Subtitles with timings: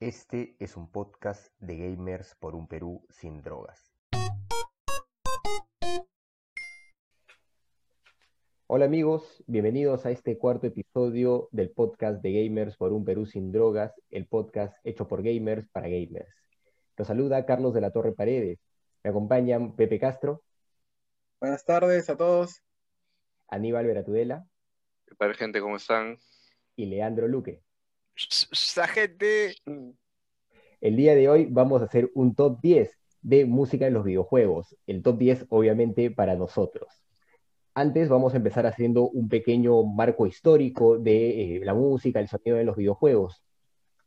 [0.00, 3.92] Este es un podcast de gamers por un Perú sin drogas.
[8.66, 13.52] Hola amigos, bienvenidos a este cuarto episodio del podcast de Gamers por un Perú sin
[13.52, 16.34] drogas, el podcast hecho por gamers para gamers.
[16.96, 18.58] Los saluda Carlos de la Torre Paredes.
[19.04, 20.42] Me acompañan Pepe Castro.
[21.40, 22.62] Buenas tardes a todos.
[23.48, 24.46] Aníbal Veratudela.
[25.04, 25.60] ¿Qué tal, gente?
[25.60, 26.16] ¿Cómo están?
[26.74, 27.60] Y Leandro Luque.
[28.28, 29.54] ¡Esa gente!
[30.80, 32.90] El día de hoy vamos a hacer un top 10
[33.22, 34.76] de música en los videojuegos.
[34.86, 37.02] El top 10, obviamente, para nosotros.
[37.72, 42.58] Antes vamos a empezar haciendo un pequeño marco histórico de eh, la música, el sonido
[42.58, 43.42] de los videojuegos.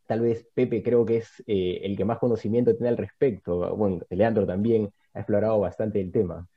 [0.06, 3.76] Tal vez Pepe creo que es eh, el que más conocimiento tiene al respecto.
[3.76, 6.48] Bueno, Leandro también ha explorado bastante el tema.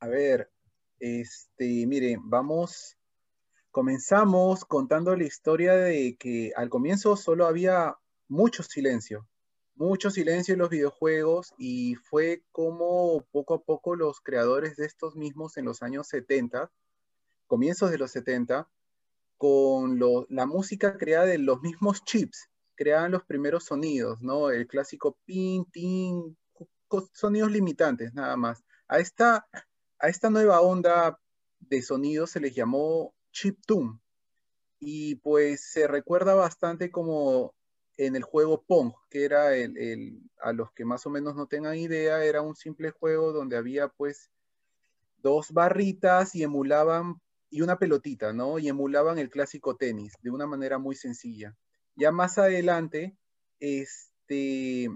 [0.00, 0.50] A ver,
[0.98, 2.96] este, mire, vamos,
[3.70, 7.96] comenzamos contando la historia de que al comienzo solo había
[8.28, 9.28] mucho silencio,
[9.74, 15.16] mucho silencio en los videojuegos y fue como poco a poco los creadores de estos
[15.16, 16.70] mismos en los años 70,
[17.46, 18.68] comienzos de los 70,
[19.36, 24.50] con la música creada de los mismos chips, creaban los primeros sonidos, ¿no?
[24.50, 26.36] El clásico ping, ting,
[27.14, 28.62] sonidos limitantes nada más.
[28.86, 29.48] A esta,
[29.98, 31.18] a esta nueva onda
[31.60, 34.00] de sonidos se les llamó chiptune
[34.80, 37.54] y pues se recuerda bastante como
[37.98, 41.76] en el juego Pong, que era el, a los que más o menos no tengan
[41.76, 44.30] idea, era un simple juego donde había pues
[45.18, 48.58] dos barritas y emulaban, y una pelotita, ¿no?
[48.58, 51.54] Y emulaban el clásico tenis de una manera muy sencilla.
[51.94, 53.18] Ya más adelante,
[53.58, 54.88] este,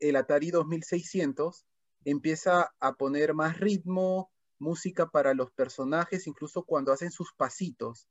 [0.00, 1.64] el Atari 2600
[2.04, 8.08] empieza a poner más ritmo, música para los personajes, incluso cuando hacen sus pasitos,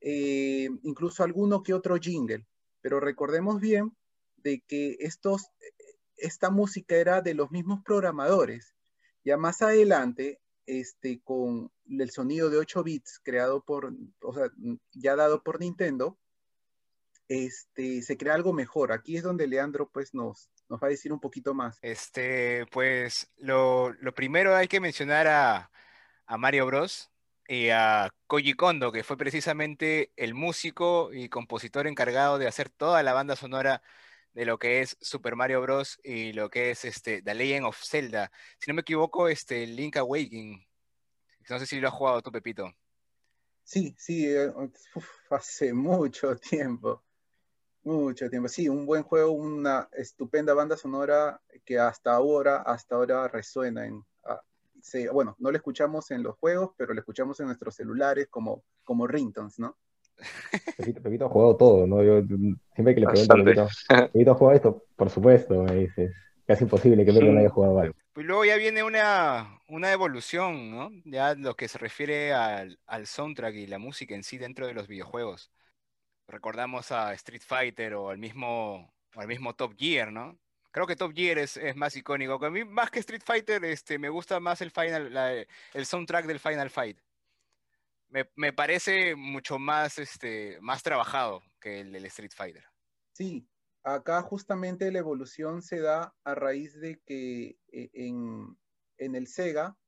[0.00, 2.46] eh, incluso alguno que otro jingle.
[2.80, 3.96] Pero recordemos bien
[4.36, 5.50] de que estos,
[6.16, 8.74] esta música era de los mismos programadores.
[9.24, 14.50] Ya más adelante, este, con el sonido de 8 bits creado por, o sea,
[14.92, 16.18] ya dado por Nintendo,
[17.28, 18.92] este, se crea algo mejor.
[18.92, 21.78] Aquí es donde Leandro pues nos, nos va a decir un poquito más.
[21.82, 25.70] Este, pues lo, lo primero hay que mencionar a,
[26.26, 27.10] a Mario Bros
[27.48, 33.02] y a Koji Kondo, que fue precisamente el músico y compositor encargado de hacer toda
[33.02, 33.82] la banda sonora
[34.34, 35.98] de lo que es Super Mario Bros.
[36.04, 38.30] y lo que es este, The Legend of Zelda.
[38.58, 40.66] Si no me equivoco, este, Link Awakening.
[41.48, 42.70] No sé si lo has jugado tú, Pepito.
[43.62, 44.52] Sí, sí, eh,
[45.30, 47.02] hace mucho tiempo.
[47.84, 48.48] Mucho tiempo.
[48.48, 54.04] Sí, un buen juego, una estupenda banda sonora que hasta ahora, hasta ahora resuena en,
[55.12, 59.06] bueno, no lo escuchamos en los juegos, pero lo escuchamos en nuestros celulares como, como
[59.06, 59.76] ringtones, ¿no?
[60.76, 62.02] Pepito, ha jugado todo, ¿no?
[62.02, 62.22] Yo
[62.74, 63.68] siempre que le pregunto a Pepito,
[64.12, 66.12] Pepito ha jugado esto, por supuesto, me dices.
[66.46, 67.94] Casi imposible que Pepito no haya jugado algo.
[68.12, 70.90] Pues luego ya viene una, una evolución, ¿no?
[71.04, 74.74] Ya lo que se refiere al, al soundtrack y la música en sí dentro de
[74.74, 75.50] los videojuegos.
[76.28, 80.38] Recordamos a Street Fighter o al mismo, o al mismo Top Gear, ¿no?
[80.76, 82.34] Creo que Top Gear es, más icónico.
[82.44, 86.38] A mí, más que Street Fighter, este, me gusta más el, final, el soundtrack del
[86.38, 86.98] Final Fight.
[88.10, 92.62] Me, parece mucho más, este, más trabajado que el del Street Fighter.
[93.12, 93.48] Sí,
[93.84, 98.58] acá justamente la evolución se da a raíz de que eh, en,
[98.98, 99.78] el Sega,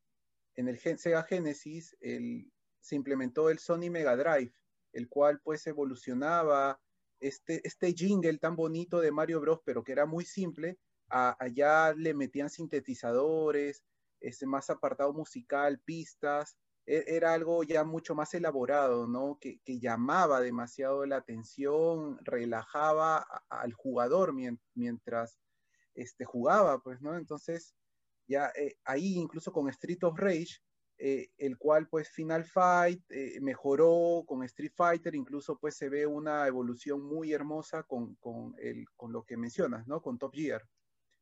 [0.56, 4.54] en el Sega Genesis, se implementó el Sony Mega Drive,
[4.94, 6.81] el cual pues evolucionaba
[7.20, 12.14] este, este jingle tan bonito de Mario Bros, pero que era muy simple, allá le
[12.14, 13.82] metían sintetizadores,
[14.20, 16.56] este, más apartado musical, pistas,
[16.86, 19.38] e, era algo ya mucho más elaborado, ¿no?
[19.40, 24.34] Que, llamaba demasiado la atención, relajaba al jugador
[24.74, 25.38] mientras
[25.94, 27.16] este, jugaba, pues, ¿no?
[27.16, 27.74] Entonces,
[28.26, 30.60] ya eh, ahí incluso con Street of Rage,
[31.00, 36.04] eh, el cual pues Final Fight eh, mejoró con Street Fighter, incluso pues se ve
[36.06, 40.03] una evolución muy hermosa con, con, el, con lo que mencionas, ¿no?
[40.03, 40.66] Con Top Gear.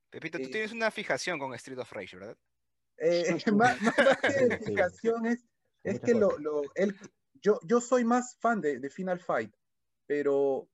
[0.08, 2.38] Pepito, tú eh, tienes una fijación con Street of Rage, ¿verdad?
[3.52, 3.78] más,
[4.22, 5.44] que fijación es,
[5.82, 6.62] es que lo, lo
[7.42, 9.54] yo, yo soy más fan de, de, Final Fight,
[10.06, 10.70] pero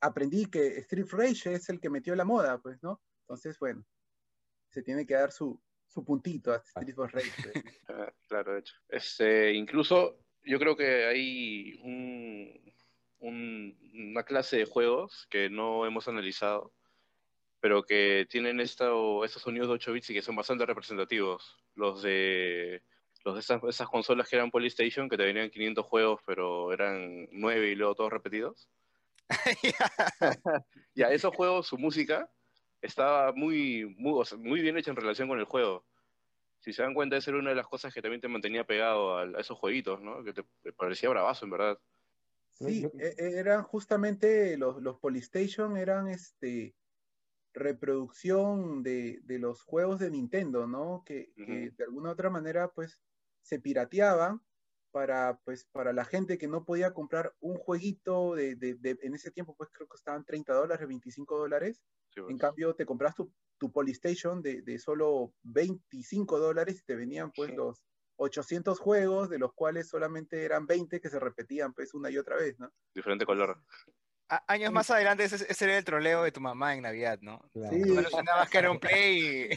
[0.00, 3.00] aprendí que Street Rage es el que metió la moda, pues, ¿no?
[3.22, 3.82] Entonces, bueno,
[4.68, 5.58] se tiene que dar su,
[5.94, 7.30] su puntito a Street of Rage.
[7.88, 8.74] Ah, claro, de hecho.
[8.88, 11.80] Este, incluso yo creo que hay
[13.20, 16.72] una clase de juegos que no hemos analizado,
[17.60, 21.56] pero que tienen estos sonidos de 8 bits y que son bastante representativos.
[21.76, 22.82] Los de,
[23.24, 27.28] los de esas, esas consolas que eran Polystation, que te venían 500 juegos, pero eran
[27.30, 28.68] 9 y luego todos repetidos.
[30.94, 32.28] ya, esos juegos, su música
[32.84, 35.84] estaba muy, muy, muy bien hecha en relación con el juego.
[36.60, 39.18] Si se dan cuenta, esa era una de las cosas que también te mantenía pegado
[39.18, 40.22] a, esos jueguitos, ¿no?
[40.22, 41.78] Que te, parecía bravazo, en verdad.
[42.52, 46.74] Sí, e, e, eran justamente los, los Polystation, eran este
[47.52, 51.02] reproducción de, los juegos de Nintendo, ¿no?
[51.06, 53.00] Que, que, de alguna u otra manera, pues,
[53.42, 54.40] se pirateaban
[54.94, 58.56] para, pues, para la gente que no podía comprar un jueguito de,
[59.02, 61.82] en ese tiempo, pues creo que estaban 30 dólares, 25 dólares.
[62.14, 62.38] En pues.
[62.38, 67.52] cambio, te compras tu, tu Polystation de, de solo 25 dólares y te venían pues
[67.56, 67.82] los
[68.18, 72.36] 800 juegos, de los cuales solamente eran 20 que se repetían pues una y otra
[72.36, 72.70] vez, ¿no?
[72.94, 73.60] Diferente color.
[74.46, 77.42] años más adelante ese, era el troleo de tu mamá en Navidad, ¿no?
[77.52, 77.82] Sí.
[77.82, 77.96] Tú
[78.48, 79.50] que era un Play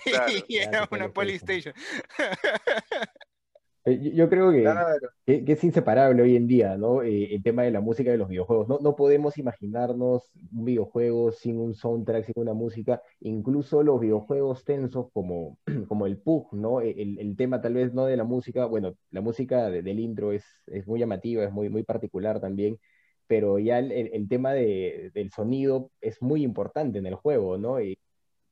[0.48, 1.76] y, era una Polystation.
[3.88, 7.04] Eh, yo creo que, que, es inseparable hoy en día, ¿no?
[7.04, 8.68] Eh, el tema de la música de los videojuegos.
[8.68, 13.02] No, no podemos imaginarnos un videojuego sin un soundtrack, sin una música.
[13.22, 15.58] Incluso los videojuegos tensos como,
[15.88, 16.82] como el PUG, ¿no?
[16.82, 20.34] E, el, el, tema tal vez no de la música, bueno, la música del intro
[20.34, 22.78] es, es muy llamativa, es muy, muy particular también,
[23.26, 27.80] pero ya el, el tema de, del sonido es muy importante en el juego, ¿no?
[27.82, 27.98] Y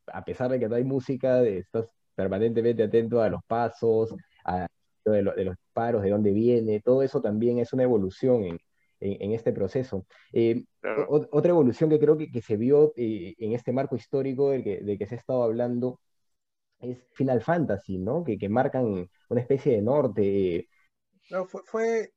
[0.08, 4.16] a pesar de que no hay música, estás permanentemente atento a los pasos,
[4.46, 4.68] a
[5.12, 8.60] de, los disparos, de dónde viene, todo eso también es una evolución
[9.00, 10.06] en, este proceso.
[10.34, 10.66] Eh,
[11.10, 15.16] otra evolución que creo que, se vio eh, en este marco histórico del que, se
[15.16, 16.00] ha estado hablando
[16.80, 18.24] es Final Fantasy, ¿no?
[18.24, 20.70] Que, marcan una especie de norte.
[21.66, 22.14] fue,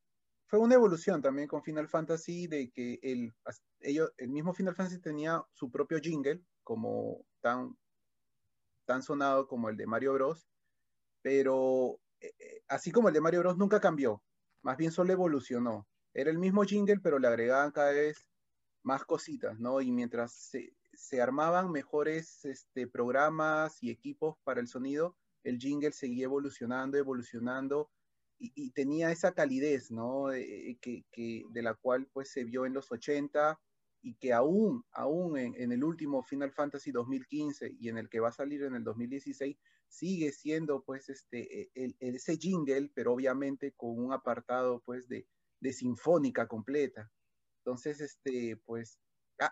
[0.46, 3.32] fue, una evolución también con Final Fantasy de que el,
[3.80, 7.76] ellos, el mismo Final Fantasy tenía su propio jingle, como tan,
[8.84, 10.46] tan sonado como el de Mario Bros.
[11.22, 12.07] Pero eh, eh,
[12.68, 13.56] así como el de Mario Bros.
[13.56, 14.22] nunca cambió,
[14.62, 15.86] más bien solo evolucionó.
[16.14, 18.28] Era el mismo jingle, pero le agregaban cada vez
[18.82, 19.80] más cositas, ¿no?
[19.80, 20.32] Y mientras
[20.92, 27.90] se, armaban mejores este, programas y equipos para el sonido, el jingle seguía evolucionando, evolucionando,
[28.40, 30.32] y, tenía esa calidez, ¿no?
[30.32, 30.78] Eh,
[31.50, 33.60] de la cual pues se vio en los 80
[34.00, 38.28] y que aún, aún en, el último Final Fantasy 2015 y en el que va
[38.28, 39.56] a salir en el 2016,
[39.88, 45.26] sigue siendo pues este, e, el, ese jingle, pero obviamente con un apartado pues de,
[45.60, 47.10] de sinfónica completa.
[47.64, 48.98] Entonces, este, pues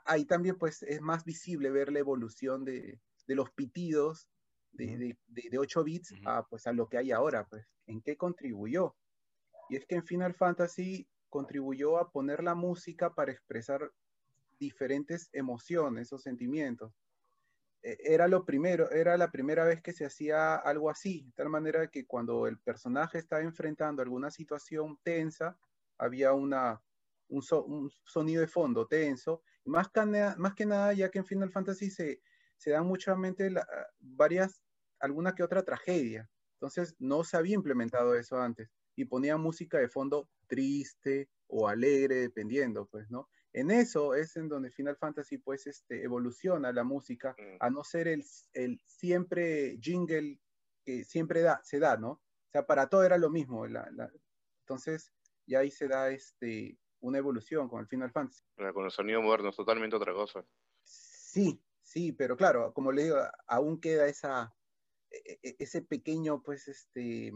[0.05, 4.29] ahí también pues es más visible ver la evolución de, de los pitidos
[4.73, 8.17] de, de, de 8 bits a, pues, a lo que hay ahora, pues, ¿en qué
[8.17, 8.95] contribuyó?
[9.71, 13.93] Y es que en Final Fantasy contribuyó a poner la música para expresar
[14.59, 16.93] diferentes emociones o sentimientos.
[17.83, 21.49] E, era lo primero, era la primera vez que se hacía algo así, de tal
[21.49, 25.59] manera que cuando el personaje estaba enfrentando alguna situación tensa,
[25.99, 26.83] había una,
[27.29, 27.43] un,
[28.05, 30.01] sonido de fondo tenso, más que,
[30.37, 32.21] más que nada ya que en Final Fantasy se,
[32.57, 33.51] se dan muchamente
[33.99, 34.63] varias,
[35.01, 39.89] alguna que otra tragedia, entonces no se había implementado eso antes y ponía música de
[39.89, 43.29] fondo triste o alegre, dependiendo, pues, ¿no?
[43.57, 47.57] En eso es en donde Final Fantasy pues este, evoluciona la música mm.
[47.61, 48.23] a no ser el,
[48.53, 50.39] el, siempre jingle
[50.85, 52.11] que siempre da, se da, ¿no?
[52.11, 53.65] O sea, para todo era lo mismo.
[53.65, 55.11] entonces,
[55.47, 58.45] ya ahí se da este, una evolución con el Final Fantasy.
[58.75, 60.45] con el sonido moderno es totalmente otra cosa.
[60.85, 63.17] Sí, sí, pero claro, como le digo,
[63.47, 64.55] aún queda esa,
[65.11, 67.33] e, e, ese pequeño, pues, este,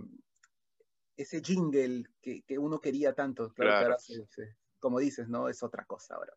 [1.16, 3.54] ese jingle que, que uno quería tanto.
[3.54, 3.96] Claro,
[4.80, 5.48] como dices, ¿no?
[5.48, 6.34] Es otra cosa ahora.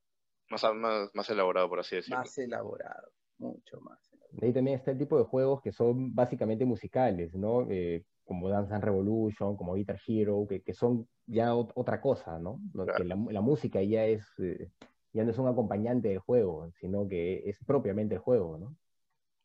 [0.49, 2.19] Más, más, elaborado, por así decirlo.
[2.19, 3.99] Más elaborado, mucho más.
[4.31, 7.65] De ahí también está el tipo de juegos que son básicamente musicales, ¿no?
[7.69, 12.59] Eh, como Dance and Revolution, como Guitar Hero, que, que son ya otra cosa, ¿no?
[12.97, 14.69] Que la, música ya es, eh,
[15.11, 18.75] ya no es un acompañante del juego, sino que es propiamente el juego, ¿no?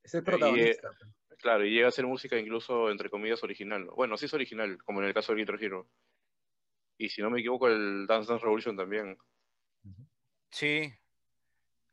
[0.03, 0.91] Es el protagonista.
[1.39, 3.89] claro, y llega a ser música incluso, entre comillas, original.
[3.95, 5.89] Bueno, sí es original, como en el caso de Guitar Hero.
[6.99, 9.17] Y si no me equivoco, el Dance Dance Revolution también.
[10.51, 10.93] Sí,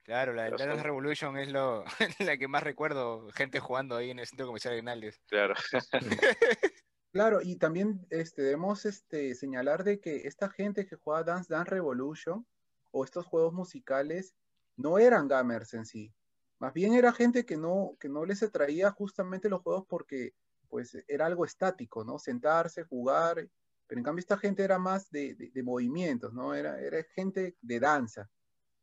[0.03, 1.85] claro, la Dance Revolution es lo,
[2.19, 5.21] la que más recuerdo, gente jugando ahí en el centro comercial de Naldes.
[5.27, 5.53] Claro.
[7.12, 11.69] claro, y también este, debemos este, señalar de que esta gente que juega Dance Dance
[11.69, 12.45] Revolution
[12.91, 14.35] o estos juegos musicales
[14.75, 16.13] no eran gamers en sí.
[16.57, 20.33] Más bien era gente que no, que no les atraía justamente los juegos porque
[20.67, 22.17] pues era algo estático, ¿no?
[22.17, 23.47] Sentarse, jugar
[23.88, 26.54] pero en cambio esta gente era más de, movimientos, ¿no?
[26.54, 28.30] Era, era gente de danza.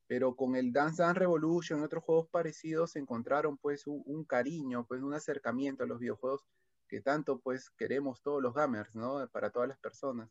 [0.06, 4.84] Pero con el Dance Dance Revolution y otros juegos parecidos se encontraron pues un, cariño,
[4.86, 6.44] pues un acercamiento a los videojuegos
[6.86, 9.26] que tanto pues queremos todos los gamers, ¿no?
[9.32, 10.30] Para todas las personas.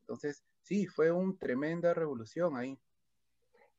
[0.00, 2.78] Entonces, sí, fue una tremenda revolución ahí.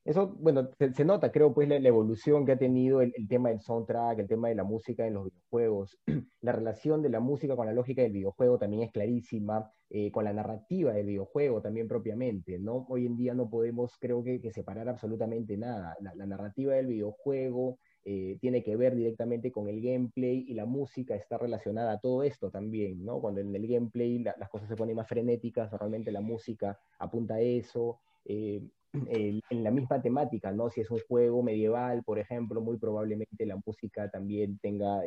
[0.04, 4.18] eso, bueno, se, nota, creo, pues, la, evolución que ha tenido el, tema del soundtrack,
[4.18, 5.98] el tema de la música en los videojuegos.
[6.40, 10.24] la relación de la música con la lógica del videojuego también es clarísima, eh, con
[10.24, 12.86] la narrativa del videojuego también propiamente, ¿no?
[12.88, 15.94] Hoy en día no podemos, creo que, separar absolutamente nada.
[16.00, 21.14] La, narrativa del videojuego eh, tiene que ver directamente con el gameplay y la música
[21.14, 23.20] está relacionada a todo esto también, ¿no?
[23.20, 27.40] Cuando en el gameplay las cosas se ponen más frenéticas, normalmente la música apunta a
[27.40, 28.00] eso.
[28.24, 28.62] Eh,
[29.50, 30.70] en la misma temática, ¿no?
[30.70, 35.02] Si es un juego medieval, por ejemplo, muy probablemente la música también tenga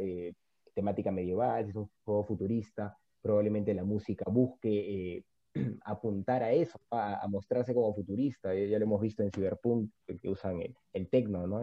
[0.74, 2.96] temática medieval, si es un juego futurista,
[3.28, 5.24] probablemente la música busque eh,
[5.84, 8.56] apuntar a eso, a, mostrarse como futurista.
[8.56, 11.62] Ya, lo hemos visto en Cyberpunk, que usan el, el techno, ¿no?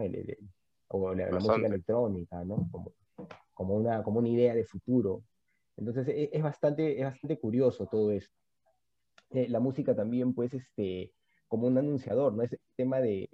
[0.89, 2.69] o la, música electrónica, ¿no?
[2.71, 2.93] Como,
[3.55, 5.23] como, una, como una idea de futuro.
[5.75, 8.33] Entonces e, es, bastante, es bastante curioso todo esto.
[9.31, 11.11] Eh, la música también, pues, este,
[11.47, 12.43] como un anunciador, ¿no?
[12.43, 13.27] Ese tema de,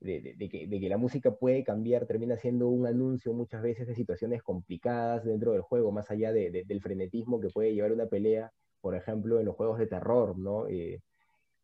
[0.00, 5.24] de, que, la música puede cambiar, termina siendo un anuncio muchas veces de situaciones complicadas
[5.24, 9.46] dentro del juego, más allá del frenetismo que puede llevar una pelea, por ejemplo, en
[9.46, 10.68] los juegos de terror, ¿no?
[10.68, 11.00] Eh,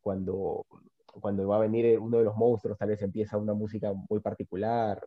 [0.00, 0.66] cuando,
[1.48, 5.06] va a venir uno de los monstruos, tal vez empieza una música muy particular.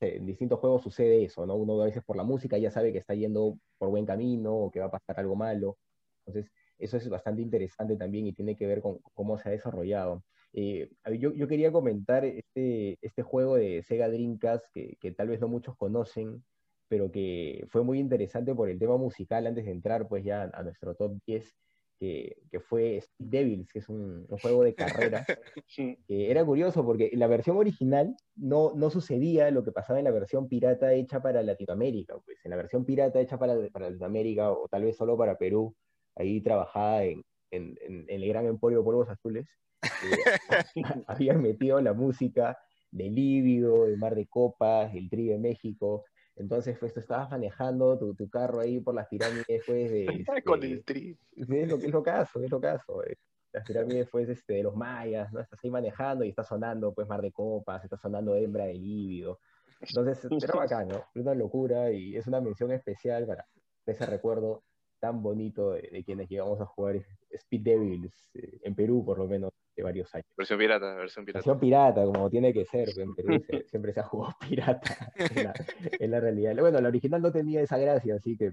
[0.00, 1.56] En distintos juegos sucede eso, ¿no?
[1.56, 4.70] Uno a veces por la música ya sabe que está yendo por buen camino o
[4.70, 5.78] que va a pasar algo malo.
[6.24, 10.22] Entonces, eso es bastante interesante también y tiene que ver con cómo se ha desarrollado.
[10.58, 15.38] Eh, yo, yo, quería comentar este, este juego de Sega Dreamcast que, que, tal vez
[15.38, 16.42] no muchos conocen,
[16.88, 20.62] pero que fue muy interesante por el tema musical antes de entrar pues ya a
[20.62, 21.54] nuestro top 10,
[22.00, 25.26] que, que fue Speed Devils, que es un, un juego de carrera.
[26.08, 30.10] era curioso porque en la versión original no, no sucedía lo que pasaba en la
[30.10, 32.18] versión pirata hecha para Latinoamérica.
[32.24, 35.74] Pues en la versión pirata hecha para, para Latinoamérica o tal vez solo para Perú,
[36.14, 39.46] ahí trabajaba en, en, en, el gran emporio de polvos azules,
[41.06, 42.58] habían metido la música
[42.90, 46.04] de Lívido, de Mar de Copas, el Tri de México.
[46.36, 50.06] Entonces, pues tú estabas manejando tu, tu carro ahí por las pirámides, pues, de...
[50.44, 51.16] Con el Tri.
[51.36, 53.04] Es lo, es lo caso, es lo caso.
[53.04, 53.16] Eh.
[53.52, 55.40] Las pirámides, pues, este, de los mayas, ¿no?
[55.40, 59.40] Estás ahí manejando y está sonando, pues, Mar de Copas, está sonando Hembra de Lívido.
[59.80, 61.04] Entonces, era bacán, ¿no?
[61.14, 63.46] Es una locura y es una mención especial para
[63.86, 64.62] ese recuerdo
[64.98, 66.96] tan bonito de, quienes llegamos a jugar
[67.30, 70.26] Speed Devils eh, en Perú, por lo menos, de varios años.
[70.36, 71.38] Versión pirata, versión pirata.
[71.38, 73.28] Versión pirata, como tiene que ser, en Perú
[73.70, 75.12] siempre se ha jugado pirata
[75.98, 76.56] en la, realidad.
[76.58, 78.52] Bueno, la original no tenía esa gracia, así que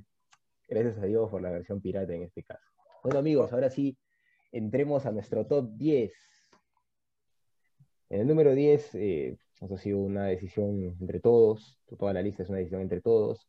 [0.67, 2.65] gracias a Dios por la versión pirata en este caso.
[3.03, 3.97] Bueno, amigos, ahora sí,
[4.51, 6.13] entremos a nuestro top 10.
[8.09, 12.49] En el número 10, eh, ha sido una decisión entre todos, toda la lista es
[12.49, 13.47] una decisión entre todos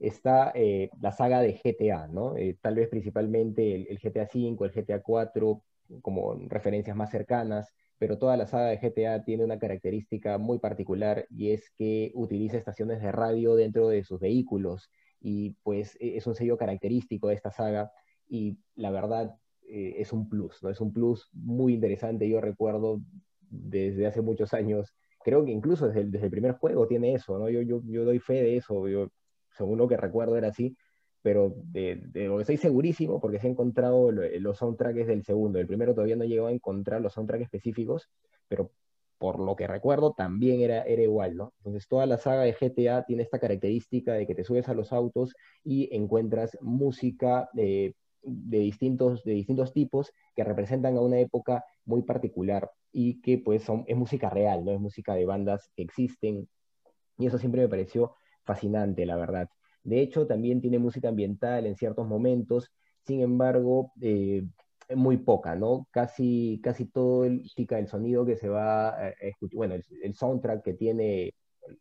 [0.00, 2.36] está eh, la saga de GTA, ¿no?
[2.36, 5.60] Eh, tal vez principalmente el, GTA V, el GTA IV,
[6.02, 11.26] como referencias más cercanas, pero toda la saga de GTA tiene una característica muy particular
[11.30, 14.90] y es que utiliza estaciones de radio dentro de sus vehículos
[15.20, 17.92] y pues e, es un sello característico de esta saga
[18.26, 19.36] y la verdad
[19.68, 20.70] eh, es un plus, ¿no?
[20.70, 23.02] Es un plus muy interesante, yo recuerdo
[23.50, 27.38] desde hace muchos años, creo que incluso desde el, desde el primer juego tiene eso,
[27.38, 27.50] ¿no?
[27.50, 29.10] Yo, yo, yo doy fe de eso, yo
[29.60, 30.76] según lo que recuerdo era así,
[31.22, 35.66] pero de, lo que estoy segurísimo, porque se he encontrado los soundtracks del segundo, el
[35.66, 38.08] primero todavía no llegó a encontrar los soundtracks específicos,
[38.48, 38.72] pero
[39.18, 41.52] por lo que recuerdo también era, era igual, ¿no?
[41.58, 44.94] Entonces toda la saga de GTA tiene esta característica de que te subes a los
[44.94, 52.00] autos y encuentras música de, distintos, de distintos tipos que representan a una época muy
[52.00, 54.72] particular y que pues son, es música real, ¿no?
[54.72, 56.48] Es música de bandas que existen
[57.18, 58.14] y eso siempre me pareció
[58.50, 59.48] fascinante, la verdad.
[59.84, 62.70] De hecho, también tiene música ambiental en ciertos momentos,
[63.06, 64.42] sin embargo, eh,
[64.96, 65.86] muy poca, ¿no?
[65.92, 70.74] Casi, casi todo el, el sonido que se va a escuchar, bueno, el, soundtrack que
[70.74, 71.34] tiene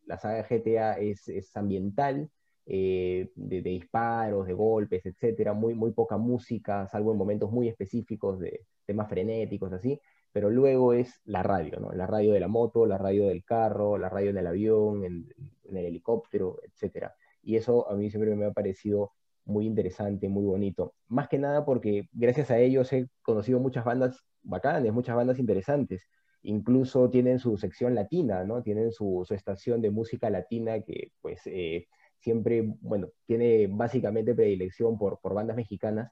[0.05, 2.29] la saga GTA es, es ambiental,
[2.67, 8.39] eh, de, disparos, de golpes, etcétera, muy, muy poca música, salvo en momentos muy específicos
[8.39, 9.99] de temas frenéticos, así,
[10.31, 11.91] pero luego es la radio, ¿no?
[11.93, 15.27] La radio de la moto, la radio del carro, la radio en el avión, en,
[15.69, 17.15] en el helicóptero, etcétera.
[17.41, 19.13] Y eso a mí siempre me ha parecido
[19.45, 20.93] muy interesante, muy bonito.
[21.07, 26.07] Más que nada porque gracias a ellos he conocido muchas bandas bacanas, muchas bandas interesantes.
[26.43, 28.61] Incluso tienen su sección latina, ¿no?
[28.63, 31.87] Tienen su, estación de música latina que pues eh,
[32.19, 36.11] siempre, bueno, tiene básicamente predilección por, por bandas mexicanas,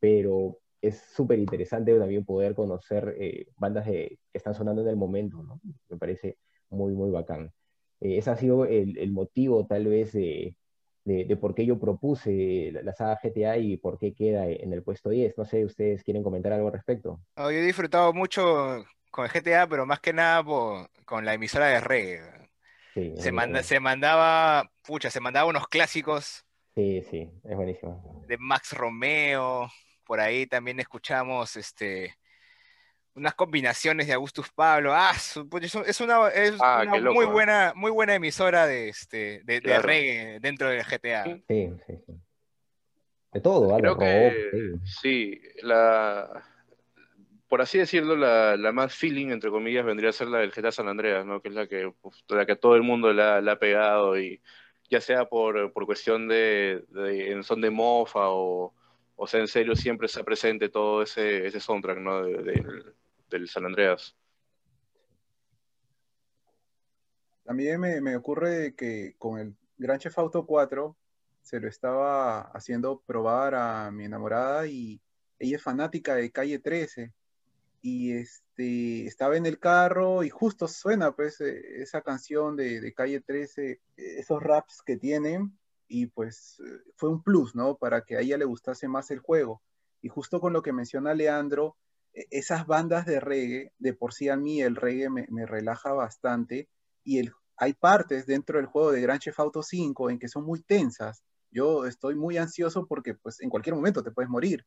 [0.00, 5.42] pero es súper interesante también poder conocer eh, bandas que están sonando en el momento,
[5.42, 5.60] ¿no?
[5.88, 6.38] Me parece
[6.70, 7.52] muy, muy bacán.
[8.00, 10.56] Eh, ese ha sido el, el, motivo tal vez de,
[11.04, 15.10] de, por qué yo propuse la, saga GTA y por qué queda en el puesto
[15.10, 15.36] 10.
[15.38, 17.20] No sé, ¿ustedes quieren comentar algo al respecto?
[17.36, 20.44] yo he disfrutado mucho con GTA, pero más que nada
[21.04, 22.50] con la emisora de reggae.
[22.94, 28.22] Sí, manda, se mandaba, pucha, se mandaba unos clásicos Sí, sí, es buenísimo.
[28.28, 29.70] de Max Romeo,
[30.04, 32.14] por ahí también escuchamos este
[33.16, 34.92] unas combinaciones de Augustus Pablo.
[34.94, 35.12] Ah,
[35.50, 37.28] pucha, es un- es una, es Ah, una loco, muy ¿eh?
[37.28, 39.82] buena, muy buena emisora de este de, de Claro.
[39.82, 41.24] reggae dentro del GTA.
[41.24, 41.42] Sí.
[41.48, 42.14] Sí, sí.
[43.32, 43.74] De todo.
[43.74, 44.50] De Creo rock, que
[44.84, 44.92] sí.
[45.00, 46.44] sí, la
[47.48, 50.72] por así decirlo, la, la más feeling, entre comillas, vendría a ser la del GTA
[50.72, 51.40] San Andreas, ¿no?
[51.40, 53.58] Que es la que, uf, la que a todo el mundo le ha, le ha
[53.58, 54.42] pegado, y
[54.90, 58.74] ya sea por, por cuestión de, de- en son de mofa o,
[59.14, 62.24] o sea, en serio, siempre está presente todo ese, ese soundtrack, ¿no?
[62.24, 62.94] De- del-
[63.30, 64.16] del San Andreas.
[67.44, 70.96] También me, me ocurre que con el Gran Chef Auto 4
[71.42, 75.00] se lo estaba haciendo probar a mi enamorada y
[75.38, 77.12] ella es fanática de Calle 13
[77.82, 82.92] y este, estaba en el carro y justo suena pues eh, esa canción de, de
[82.92, 85.56] Calle 13, eh, esos raps que tienen
[85.86, 87.76] y pues eh, fue un plus, ¿no?
[87.76, 89.62] Para que a ella le gustase más el juego.
[90.02, 91.76] Y justo con lo que menciona Leandro,
[92.30, 96.68] esas bandas de reggae, de por sí a mí el reggae me, me relaja bastante
[97.04, 100.44] y el, hay partes dentro del juego de Grand Theft Auto 5 en que son
[100.44, 101.22] muy tensas.
[101.50, 104.64] Yo estoy muy ansioso porque pues en cualquier momento te puedes morir.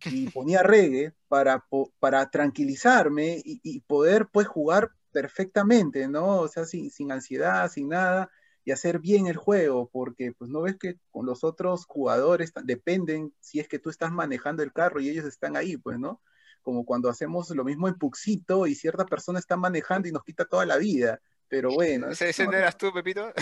[0.14, 1.66] Y ponía reggae para,
[1.98, 6.38] para tranquilizarme y, y poder pues jugar perfectamente, ¿no?
[6.38, 8.30] O sea, sin, sin ansiedad, sin nada,
[8.64, 13.34] y hacer bien el juego, porque pues no ves que con los otros jugadores dependen
[13.40, 16.20] si es que tú estás manejando el carro y ellos están ahí, pues, ¿no?
[16.68, 20.44] Como cuando hacemos lo mismo en Puxito y cierta persona está manejando y nos quita
[20.44, 21.18] toda la vida.
[21.48, 23.32] Pero bueno, ¿Ese, ese no- eras tú, Pepito?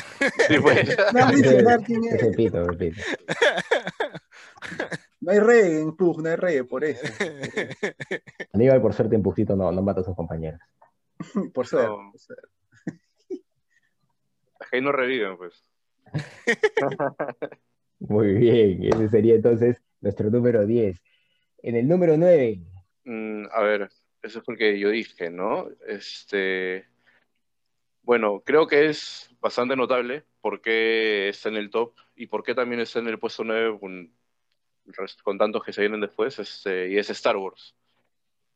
[0.46, 0.96] Sí, pues.
[1.12, 2.20] no es.
[2.20, 3.02] Pepito, Pepito.
[5.20, 7.04] No hay reggae en Pug, no hay reggae por eso.
[8.52, 10.60] Aníbal, por suerte, en Pujito no, no mata a sus compañeros.
[11.52, 11.88] Por suerte.
[11.88, 12.12] No.
[12.12, 12.48] por suerte.
[14.70, 15.64] Ahí no reviven, pues.
[17.98, 20.96] Muy bien, ese sería entonces nuestro número 10.
[21.64, 22.60] En el número 9,
[23.06, 23.88] Mm, a ver,
[24.22, 25.68] eso es porque yo dije, ¿no?
[25.86, 26.86] Este,
[28.02, 32.54] bueno, creo que es bastante notable por qué está en el top y por qué
[32.54, 34.12] también está en el puesto 9 con,
[35.38, 37.76] tantos que se vienen después, este, y es Star Wars.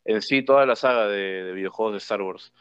[0.04, 2.52] En sí, toda la saga de, de videojuegos de Star Wars.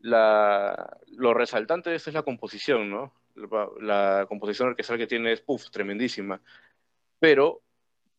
[0.00, 3.12] Lo resaltante es la composición, ¿no?
[3.34, 6.40] La, la composición orquestal que tiene es, puff, tremendísima.
[7.18, 7.63] Pero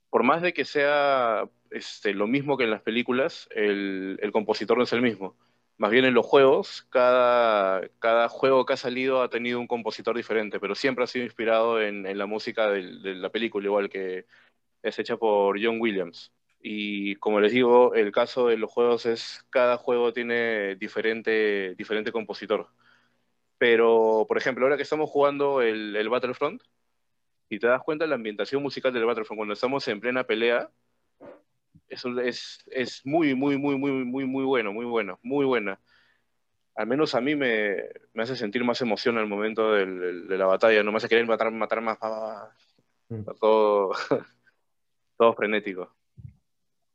[0.09, 4.83] por más de que sea este, lo mismo que en las películas, el, compositor no
[4.83, 5.35] es el mismo.
[5.77, 10.59] Más bien en los juegos, cada, juego que ha salido ha tenido un compositor diferente,
[10.59, 14.25] pero siempre ha sido inspirado en, la música de, la película, igual que
[14.83, 16.31] es hecha por John Williams.
[16.61, 21.75] Y como les digo, el caso de los juegos es cada juego tiene diferente,
[22.13, 22.69] compositor.
[23.57, 26.61] Pero, por ejemplo, ahora que estamos jugando el Battlefront,
[27.49, 30.69] y te das cuenta la ambientación musical del Battlefront cuando estamos en plena pelea,
[31.87, 35.79] eso es, es muy, muy, muy, muy, muy, muy bueno, muy bueno, muy buena.
[36.75, 37.77] Al menos a mí me,
[38.13, 41.07] me hace sentir más emoción al momento del- del- de la batalla, no me hace
[41.07, 41.97] querer matar, matar más.
[43.09, 43.21] Mm.
[43.39, 43.91] todo,
[45.17, 45.95] todo frenético.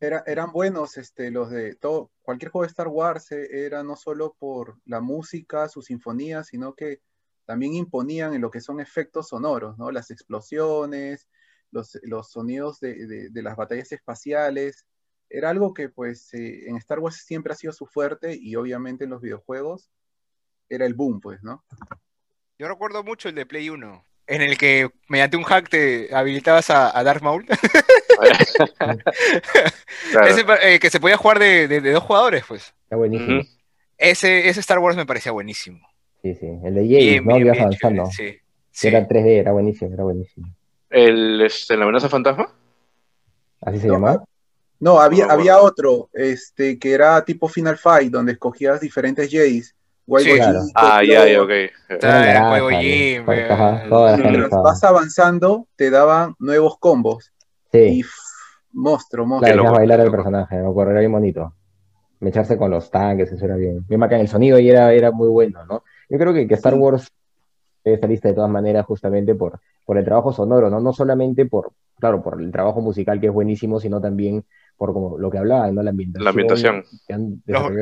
[0.01, 3.97] Era- eran buenos este, los de todo, cualquier juego de Star Wars eh, era no
[3.97, 7.01] solo por la música, sus sinfonías, sino que
[7.47, 9.91] también imponían en lo que son efectos sonoros, ¿no?
[9.91, 11.29] Las explosiones,
[11.71, 14.87] los, los sonidos de, de- de las batallas espaciales.
[15.29, 19.05] Era algo que pues eh, en Star Wars siempre ha sido su fuerte y obviamente
[19.05, 19.91] en los videojuegos
[20.69, 21.65] era el boom, pues, ¿no?
[22.59, 26.71] Yo recuerdo mucho el de Play 1, en el que mediante un hack te habilitabas
[26.71, 27.47] a, a Darth Maul.
[28.77, 28.99] Claro.
[30.29, 32.75] Ese, eh, que se podía jugar de, de- de dos jugadores, pues.
[32.85, 33.41] está buenísimo.
[33.41, 33.49] Ujú.
[33.99, 35.87] Ese, ese Star Wars me parecía buenísimo.
[36.23, 36.47] Sí, sí.
[36.63, 37.35] El de James, Bien, ¿no?
[37.35, 38.07] bien, bien avanzando.
[38.07, 38.23] sí.
[38.25, 38.41] Que
[38.73, 38.89] Sí.
[38.89, 40.47] Era 3D, era buenísimo, era buenísimo.
[40.89, 42.49] El, este, ¿La amenaza fantasma?
[43.61, 44.25] ¿Así se No, llamaba?
[44.79, 45.69] No, había, No, había bueno.
[45.69, 49.75] otro, este, que era tipo Final Fight, donde escogías diferentes Jays.
[50.19, 50.31] Sí.
[50.35, 50.61] Claro.
[50.75, 51.51] Ah, ya, ya, ok.
[52.01, 57.33] Carnes Mientras vas avanzando, te daban nuevos combos.
[57.73, 58.13] Y Sí, pff,
[58.73, 59.57] monstruo, monstruo.
[59.57, 61.55] Loco, bailar al personaje, me acuerdo, era bien bonito.
[62.21, 63.85] Mecharse con los tanques, eso era bien.
[63.89, 65.85] Bien bacán, el sonido ahí era, era muy bueno, ¿no?
[66.11, 66.79] Yo creo que, que Star Sí.
[66.79, 67.09] Wars
[67.85, 70.81] es esta lista de todas maneras justamente por, por el trabajo sonoro, ¿no?
[70.81, 74.45] No solamente por, claro, por el trabajo musical que es buenísimo, sino también
[74.77, 75.83] por como lo que hablaban, ¿no?
[75.83, 76.25] La ambientación.
[76.25, 76.85] La ambientación.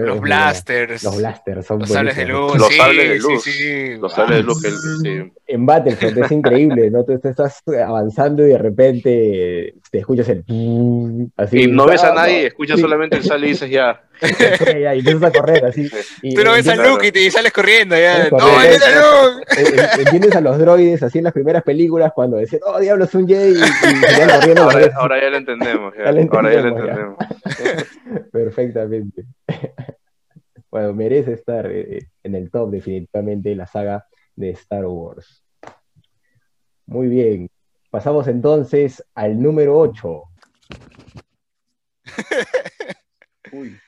[0.05, 1.05] Los, blasters.
[1.05, 2.59] Los blasters son Los sables de luz.
[2.59, 3.43] Los sí, sables de sí, luz.
[3.45, 3.97] sí.
[4.01, 4.73] Los sables de luz que Ah.
[5.03, 5.33] sí.
[5.47, 7.05] En Battlefront es increíble, ¿no?
[7.05, 10.45] Tú, tú estás avanzando y de repente te escuchas el...
[11.37, 11.63] así.
[11.63, 12.83] Y no ves a nadie, escuchas Sí.
[12.83, 14.03] solamente el sal y dices ya,
[14.81, 15.89] ya, y empiezas a correr así.
[16.23, 18.29] Y, Tú no ves a Luke y, te- sales corriendo ya.
[18.31, 19.45] ¡No, a Luke!
[19.57, 23.05] eh, eh, entiendes a los droides así en las primeras películas cuando decían, oh, diablo,
[23.05, 24.71] es un Jedi, y, y corriendo.
[24.97, 25.95] Ahora, ya lo entendemos.
[25.97, 26.05] ya.
[26.05, 28.31] Ya lo Ahora ya lo entendemos, entendemos.
[28.33, 29.25] Perfectamente.
[30.71, 35.43] Bueno, merece estar eh, en el top definitivamente la saga de Star Wars.
[36.87, 37.49] Muy bien.
[37.91, 40.23] Pasamos entonces al número 8.
[43.53, 43.79] Uy,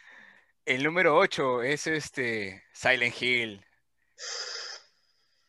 [0.70, 3.60] El número 8 es este Silent Hill.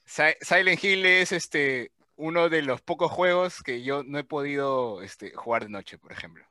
[0.04, 5.04] Si- Silent Hill es este uno de los pocos juegos que yo no he podido
[5.04, 6.44] este, jugar de noche, por ejemplo.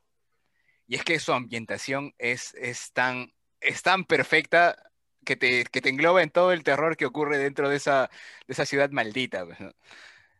[0.86, 4.76] Y es que su ambientación es, es tan, es tan perfecta
[5.24, 8.08] que te, que te engloba en todo el terror que ocurre dentro de esa,
[8.46, 9.46] de esa ciudad maldita.
[9.46, 9.58] pues.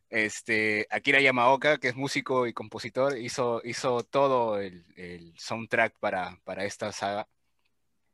[0.09, 6.39] Este, Akira Yamaoka, que es músico y compositor, hizo, hizo todo el, el soundtrack para,
[6.45, 7.29] para esta saga.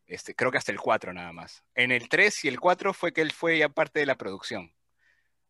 [0.06, 1.64] Este, creo que hasta el 4 nada más.
[1.74, 4.72] En el 3 y el 4 fue que él fue ya parte de la producción.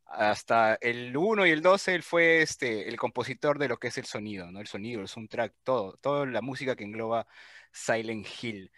[0.07, 3.99] Hasta el 1 y el 12 él fue este, el compositor de lo que es
[3.99, 4.61] el sonido, ¿no?
[4.61, 7.27] El sonido, el soundtrack, todo, toda la música que engloba
[7.73, 8.73] Silent Hill,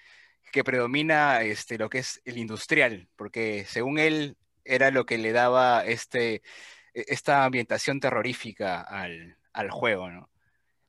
[0.53, 5.33] que predomina este, lo que es el industrial, porque según él era lo que le
[5.33, 6.37] daba este,
[6.95, 10.31] e- esta ambientación terrorífica al, al juego, ¿no?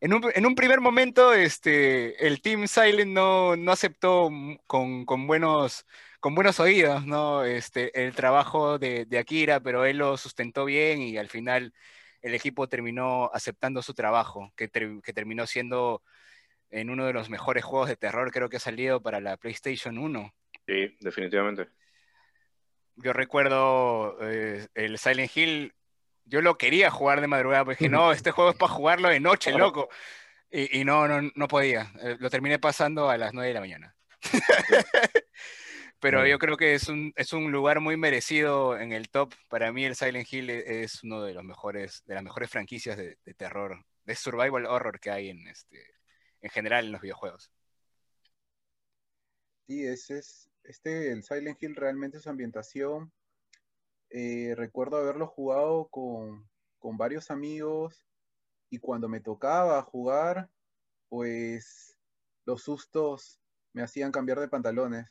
[0.01, 4.29] En un, en un primer momento, este, el Team Silent no, no aceptó
[4.65, 5.85] con, con buenos,
[6.21, 7.43] con buenos oídos, ¿no?
[7.43, 11.73] Este, el trabajo de, de Akira, pero él lo sustentó bien y al final
[12.21, 16.01] el equipo terminó aceptando su trabajo, que, ter- que terminó siendo
[16.69, 19.97] en uno de los mejores juegos de terror, creo que ha salido para la PlayStation
[19.97, 20.33] 1.
[20.65, 21.67] Sí, definitivamente.
[22.95, 25.73] Yo recuerdo eh, el Silent Hill,
[26.29, 29.19] yo lo quería jugar de madrugada, porque dije, no, este juego es para jugarlo de
[29.19, 29.89] noche, loco.
[30.51, 31.91] Y, y no, no, no podía.
[32.01, 33.95] Eh, Lo terminé pasando a las 9 de la mañana.
[35.99, 39.33] Pero yo creo que es un, es un lugar muy merecido en el top.
[39.49, 42.97] Para mí el Silent Hill e- es uno de los mejores, de las mejores franquicias
[42.97, 45.83] de, de terror, de survival horror que hay en este,
[46.41, 47.51] en general en los videojuegos.
[49.67, 53.11] sí, ese es, este, el Silent Hill realmente su ambientación.
[54.10, 58.06] Eh, recuerdo haberlo jugado con, con varios amigos
[58.69, 60.50] y cuando me tocaba jugar,
[61.10, 61.98] pues
[62.45, 63.39] los sustos
[63.74, 65.08] me hacían cambiar de pantalones.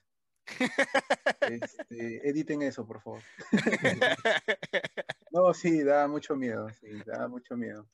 [1.41, 3.21] Este, editen eso, por favor.
[5.31, 7.87] No, sí, da mucho miedo, sí, da mucho miedo.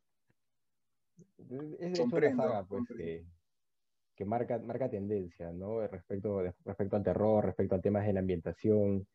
[1.37, 3.05] Es de hecho una Comprendo, saga pues, comprendo.
[3.05, 3.27] que,
[4.15, 5.87] que marca, marca tendencia, ¿no?
[5.87, 9.07] Respecto, respecto al terror, respecto a temas de la ambientación.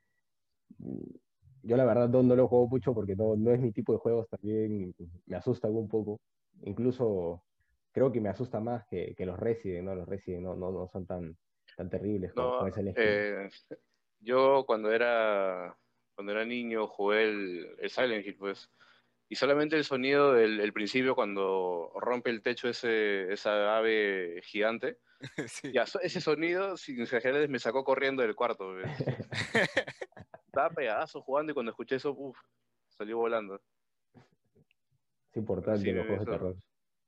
[1.63, 3.99] Yo la verdad no, no lo juego mucho porque no, no es mi tipo de
[3.99, 4.93] juegos, también
[5.25, 6.19] me asusta un poco.
[6.63, 7.43] Incluso
[7.91, 9.95] creo que me asusta más que, que los Resident, ¿no?
[9.95, 11.37] Los Resident no, no, no son tan,
[11.75, 13.03] tan terribles como, No, como Silent Hill.
[13.05, 13.49] eh,
[14.19, 15.77] yo cuando era,
[16.15, 18.69] cuando era niño jugué el, el Silent Hill, pues,
[19.29, 24.97] y solamente el sonido del el principio cuando rompe el techo ese, esa ave gigante,
[25.47, 25.71] Sí.
[25.71, 28.73] ya, ese sonido, sin exagerar, me sacó corriendo del cuarto.
[30.49, 32.35] Estaba pegadazo jugando y cuando escuché eso, uff,
[32.87, 33.61] salió volando.
[35.29, 36.55] Es importante sí, los juegos de eso- terror.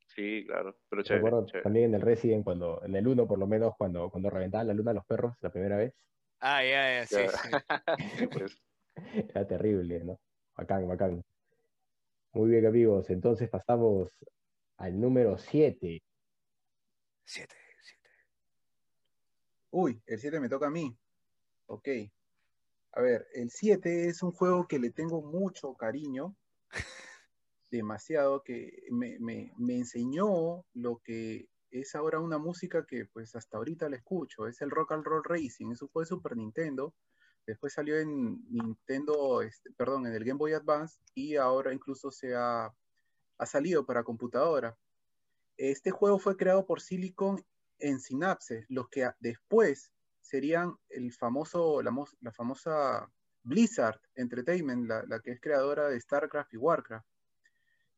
[0.06, 1.24] Sí, claro, pero chévere.
[1.26, 1.64] Recuerdo chévere.
[1.64, 4.76] también en el Resident, cuando, en el 1 por lo menos, cuando, cuando reventaban la
[4.76, 5.96] luna a los perros la primera vez.
[6.40, 7.50] Ah, ya, ya, sí, sí.
[8.18, 8.62] Sí, pues.
[9.34, 10.20] Era terrible, ¿no?
[10.56, 11.24] Bacán, bacán.
[12.34, 13.10] Muy bien, amigos.
[13.10, 14.16] Entonces pasamos
[14.78, 16.04] al número 7.
[17.24, 18.10] Siete, siete.
[19.72, 20.96] Uy, el 7 me toca a mí.
[21.66, 21.88] Ok.
[22.94, 26.36] A ver, el 7 es un juego que le tengo mucho cariño.
[27.72, 33.58] Demasiado, que me, me- me enseñó lo que es ahora una música que pues hasta
[33.58, 34.46] ahorita la escucho.
[34.48, 35.72] Es el Rock and Roll Racing.
[35.72, 36.94] Es un juego de Super Nintendo.
[37.48, 42.36] Después salió en Nintendo, este, perdón, en el Game Boy Advance y ahora incluso se
[42.36, 42.66] ha,
[43.38, 44.78] ha salido para computadora.
[45.58, 47.44] Este juego fue creado por Silicon
[47.80, 53.10] en Synapse, los que después serían el famoso, la, mos- la famosa
[53.44, 57.06] Blizzard Entertainment, la, la que es creadora de StarCraft y Warcraft.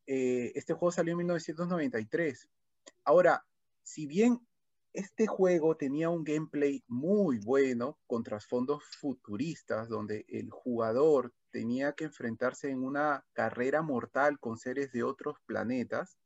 [0.06, 2.48] Eh, este juego salió en 1993.
[3.04, 3.44] Ahora,
[3.82, 4.40] si bien
[4.92, 12.04] este juego tenía un gameplay muy bueno, con trasfondos futuristas, donde el jugador tenía que
[12.04, 16.16] enfrentarse en una carrera mortal con seres de otros planetas,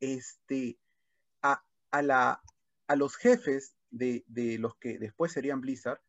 [0.00, 0.76] este,
[1.42, 2.42] a, a la,
[2.86, 6.00] a los jefes de, de los que después serían Blizzard,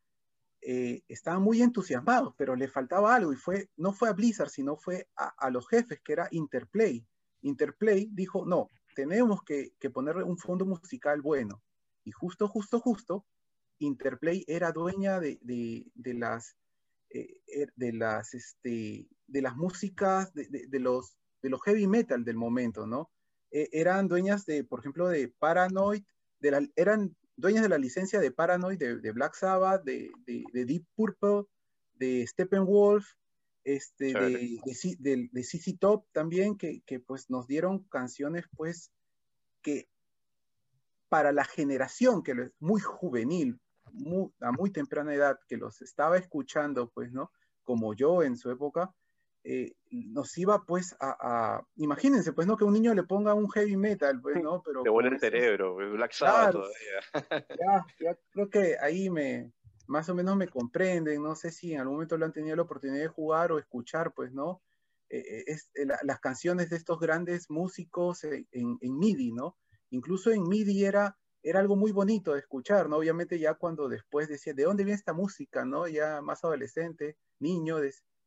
[0.68, 4.76] eh, estaban muy entusiasmados, pero le faltaba algo y fue, no fue a Blizzard, sino
[4.76, 7.06] fue a, los jefes, que era Interplay.
[7.44, 11.62] Interplay dijo, no, tenemos que, que ponerle un fondo musical bueno.
[12.04, 13.28] Y justo, justo, justo,
[13.78, 15.38] Interplay era dueña de,
[15.96, 16.56] las,
[17.12, 22.38] eh, er, de, las, este, de las músicas, de, los, de los heavy metal del
[22.38, 23.12] momento, ¿no?
[23.52, 26.04] E, eran dueñas de, por ejemplo, de Paranoid,
[26.40, 30.12] de eran dueñas de la licencia de Paranoid, de, Black Sabbath, de,
[30.54, 31.44] Deep Purple,
[31.94, 33.06] de Steppenwolf,
[33.64, 38.92] este, de, de, CC Top también, que, que, pues nos dieron canciones pues
[39.62, 39.90] que
[41.10, 43.60] para la generación que es muy juvenil,
[44.42, 47.32] a muy temprana edad, que los estaba escuchando, pues, ¿no?
[47.64, 48.94] Como yo en su época,
[49.48, 53.78] eh, nos iba pues a, imagínense pues no que un niño le ponga un heavy
[53.78, 57.46] metal pues no pero te vuelve el cerebro Black Sabbath todavía.
[57.60, 59.52] ya, ya creo que ahí me
[59.86, 62.64] más o menos me comprenden no sé si en algún momento lo han tenido la
[62.64, 64.64] oportunidad de jugar o escuchar pues no
[65.10, 65.70] eh, eh, es,
[66.02, 69.58] las canciones de estos grandes músicos en, en, MIDI no
[69.92, 72.98] incluso en MIDI era era algo muy bonito de escuchar, ¿no?
[72.98, 75.88] Obviamente ya cuando después decía, ¿de dónde viene esta música, no?
[75.88, 77.80] Ya más adolescente, niño,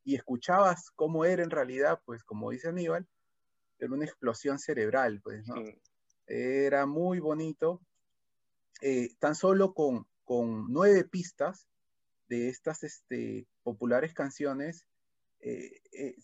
[0.09, 3.07] y escuchabas cómo era en realidad, pues como dice Aníbal,
[3.79, 5.57] era una explosión cerebral, pues, ¿no?
[6.27, 7.83] Era muy bonito.
[8.81, 11.69] Eh, tan solo con, con, nueve pistas
[12.27, 14.87] de estas este, populares canciones,
[15.41, 16.17] eh, eh,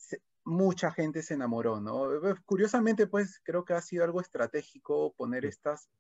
[0.45, 2.09] mucha gente se enamoró, ¿no?
[2.47, 5.91] Curiosamente, pues creo que ha sido algo estratégico poner estas,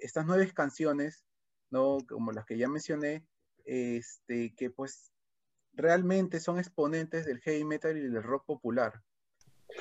[0.00, 1.22] estas nueve canciones,
[1.70, 1.98] ¿no?
[2.08, 3.26] Como las que ya mencioné,
[3.66, 5.13] este, que pues
[5.76, 8.94] realmente son exponentes del heavy metal y del rock popular.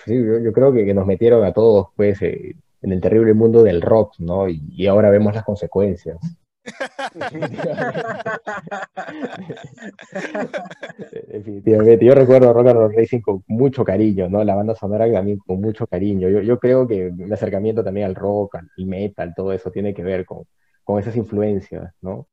[0.05, 3.81] Sí, yo, creo que, nos metieron a todos pues eh, en el terrible mundo del
[3.81, 4.47] rock, ¿no?
[4.49, 6.17] Y, ahora vemos las consecuencias.
[11.27, 12.05] Definitivamente.
[12.05, 14.43] Yo recuerdo Rock and Roll Racing con mucho cariño, ¿no?
[14.43, 16.29] La banda sonora también con mucho cariño.
[16.29, 20.03] Yo, yo creo que mi acercamiento también al rock, al metal, todo eso tiene que
[20.03, 20.45] ver con,
[20.83, 22.27] con esas influencias, ¿no?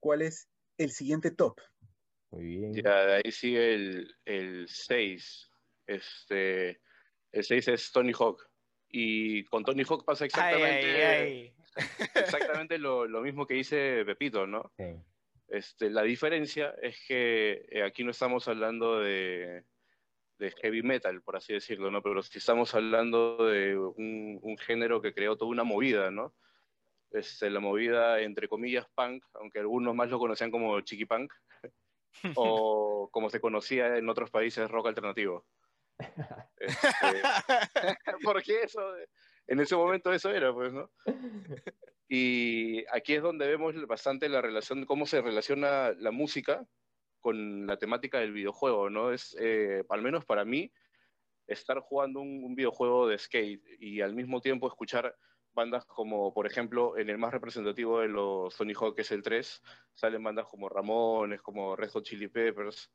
[0.00, 1.58] ¿Cuál es el siguiente top?
[2.30, 2.74] Muy bien.
[2.74, 3.74] Ya, de ahí sigue
[4.24, 5.50] el 6.
[5.86, 6.80] Este,
[7.32, 8.48] el 6 es Tony Hawk.
[8.90, 11.54] Y con Tony Hawk pasa exactamente,
[12.14, 14.72] exactamente lo, lo, mismo que dice Pepito, ¿no?
[15.48, 19.64] Este, la diferencia es que eh, aquí no estamos hablando de,
[20.38, 22.02] de, heavy metal, por así decirlo, ¿no?
[22.02, 26.34] Pero sí estamos hablando de un, un género que creó toda una movida, ¿no?
[27.10, 31.32] Este, la movida, entre comillas, punk, aunque algunos más lo conocían como chiqui punk,
[32.34, 35.46] o como se conocía en otros países, rock alternativo.
[36.58, 36.78] Este,
[38.24, 38.80] porque eso,
[39.46, 40.90] en ese momento eso era, pues, ¿no?
[42.08, 46.66] Y aquí es donde vemos bastante la relación, cómo se relaciona la música
[47.20, 49.12] con la temática del videojuego, ¿no?
[49.12, 50.72] Es, eh, al menos para mí,
[51.46, 55.14] estar jugando un, un, videojuego de skate y al mismo tiempo escuchar
[55.58, 59.22] bandas como, por ejemplo, en el más representativo de los Tony Hawk, que es el
[59.22, 62.90] 3, salen bandas como Ramones, como Red Hot Chili Peppers,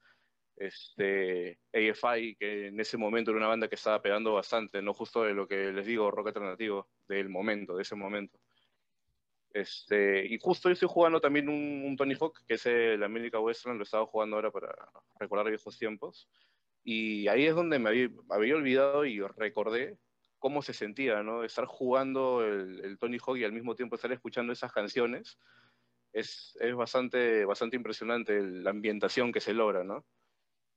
[0.56, 5.24] este, AFI, que en ese momento era una banda que estaba pegando bastante, no justo
[5.24, 8.40] de lo que les digo, rock alternativo, del momento, de ese momento.
[9.52, 13.78] Este, y justo yo estoy jugando también un, Tony Hawk, que es el America Western,
[13.78, 14.74] lo estaba jugando ahora para
[15.20, 16.30] recordar viejos tiempos.
[16.82, 19.98] Y ahí es donde me había, había olvidado y recordé
[20.44, 21.46] cómo se sentía, ¿no?
[21.46, 25.40] Estar jugando el, Tony Hawk y al mismo tiempo estar escuchando esas canciones
[26.12, 30.06] es, es bastante, bastante impresionante la ambientación que se logra, ¿no?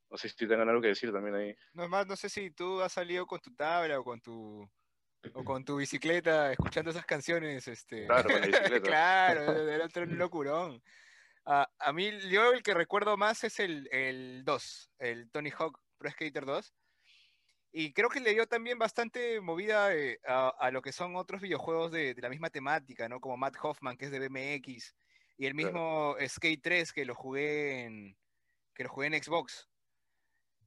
[0.09, 1.57] No sé si tengan algo que decir también ahí.
[1.73, 4.71] No, más, no sé si tú has salido con tu tabla o con tu
[5.33, 7.67] o con tu bicicleta escuchando esas canciones.
[7.67, 8.07] Este...
[8.07, 8.81] Claro, con la bicicleta.
[8.89, 10.81] claro, era un locurón.
[11.45, 16.09] a mí, yo el que recuerdo más es el, el 2, el Tony Hawk Pro
[16.09, 16.73] Skater 2
[17.79, 21.93] y creo que le dio también bastante movida eh, a, lo que son otros videojuegos
[21.93, 23.21] de, la misma temática, ¿no?
[23.21, 24.95] Como Matt Hoffman, que es de BMX,
[25.37, 28.17] y el mismo Skate 3 que lo jugué en,
[28.73, 29.69] que lo jugué en Xbox.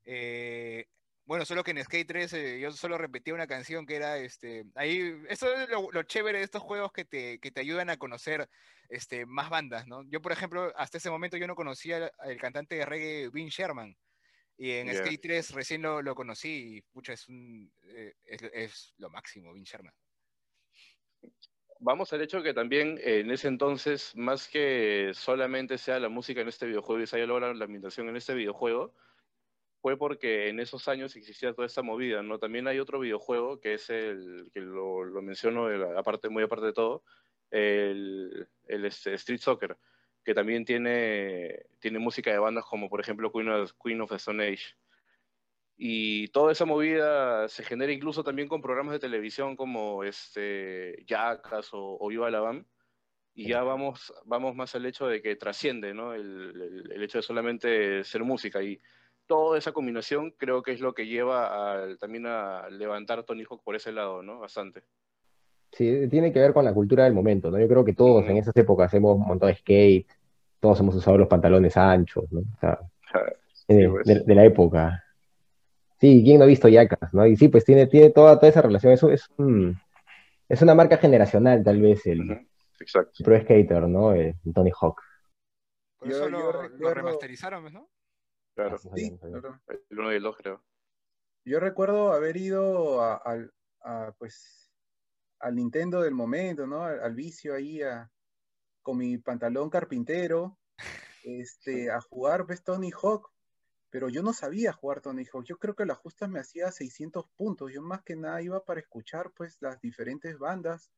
[0.05, 0.85] Eh,
[1.25, 4.65] bueno, solo que en Skate 3 eh, yo solo repetía una canción que era, este,
[4.75, 8.47] ahí, eso es lo, chévere de estos juegos que te, que te ayudan a conocer
[8.87, 10.03] este, más bandas, ¿no?
[10.11, 13.97] Yo, por ejemplo, hasta ese momento yo no conocía al cantante de reggae Vin Sherman.
[14.61, 19.09] Y en Skate 3 recién lo, lo, conocí y pucha, es, un, eh, es, lo
[19.09, 19.93] máximo, Vin Sherman.
[21.79, 26.49] Vamos al hecho que también en ese entonces, más que solamente sea la música en
[26.49, 28.93] este videojuego y se haya logrado la ambientación en este videojuego,
[29.81, 32.37] fue porque en esos años existía toda esta movida, ¿no?
[32.37, 35.67] También hay otro videojuego que es el, que lo, lo menciono
[35.97, 37.05] aparte, muy aparte de todo,
[37.49, 39.77] el, el este, Street Soccer
[40.23, 44.17] que también tiene, tiene música de bandas como por ejemplo Queen of, Queen of the
[44.17, 44.75] Stone Age.
[45.77, 51.69] Y toda esa movida se genera incluso también con programas de televisión como este, Jackass
[51.73, 52.67] o, o Viva la Bam.
[53.33, 56.13] y ya vamos, vamos más al hecho de que trasciende, ¿no?
[56.15, 56.23] El,
[56.61, 58.81] el- el hecho de solamente ser música y
[59.27, 63.63] toda esa combinación creo que es lo que lleva al- también a levantar Tony Hawk
[63.63, 64.39] por ese lado, ¿no?
[64.39, 64.85] Bastante.
[65.71, 67.59] Sí, tiene que ver con la cultura del momento, ¿no?
[67.59, 70.07] Yo creo que todos en esas épocas hemos montado skate,
[70.59, 72.39] todos hemos usado los pantalones anchos, ¿no?
[72.39, 72.79] O sea,
[73.67, 74.05] Sí, de, pues.
[74.07, 75.03] de- de la época.
[75.99, 77.25] Sí, ¿quién no ha visto Yacas, no?
[77.27, 78.93] Y sí, pues tiene, tiene toda, toda esa relación.
[78.93, 79.77] Eso es un,
[80.47, 82.47] es una marca generacional, tal vez, el,
[82.79, 83.23] Exacto.
[83.23, 84.13] Pro Skater, ¿no?
[84.13, 85.01] El Tony Hawk.
[85.99, 87.89] Por eso yo lo, recuerdo- remasterizaron, ¿no?
[88.55, 88.77] Claro.
[88.77, 89.59] Sí, claro.
[89.89, 90.61] El 1 y el 2, creo.
[91.45, 93.21] Yo recuerdo haber ido a-
[93.83, 94.58] a, pues,
[95.39, 96.83] al Nintendo del momento, ¿no?
[96.83, 98.11] Al, al vicio ahí a-
[98.83, 100.57] con mi pantalón carpintero,
[101.23, 103.31] este, a jugar pues, Tony Hawk,
[103.89, 105.45] pero yo no sabía jugar Tony Hawk.
[105.45, 107.71] Yo creo que la justa me hacía 600 puntos.
[107.73, 110.91] Yo más que nada iba para escuchar pues las diferentes bandas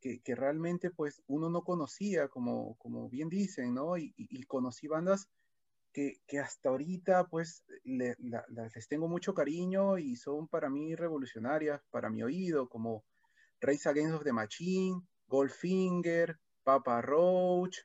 [0.00, 3.96] que, que realmente pues uno no conocía, como, como bien dicen, ¿no?
[3.98, 5.28] Y, y- conocí bandas
[5.92, 10.94] que, que hasta ahorita pues le- la- les tengo mucho cariño y son para mí
[10.94, 13.04] revolucionarias, para mi oído, como
[13.60, 17.78] Race Against of the Machine, Goldfinger, Papa Roach,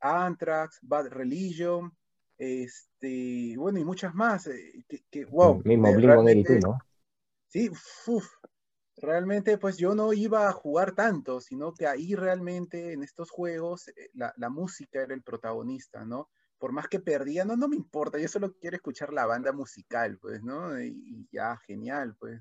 [0.00, 1.92] Anthrax, Bad Religion,
[2.36, 6.78] este, bueno, y muchas más, eh, que, que, wow, Mismo de- Blink 182, realmente- ¿no?
[7.48, 7.70] Sí,
[8.06, 8.26] uf,
[8.98, 13.88] realmente pues yo no iba a jugar tanto, sino que ahí realmente en estos juegos
[13.88, 16.28] eh, la, la música era el protagonista, ¿no?
[16.58, 20.18] Por más que perdía, no, no me importa, yo solo quiero escuchar la banda musical,
[20.20, 20.78] pues, ¿no?
[20.80, 22.40] Y, y ya, genial, pues.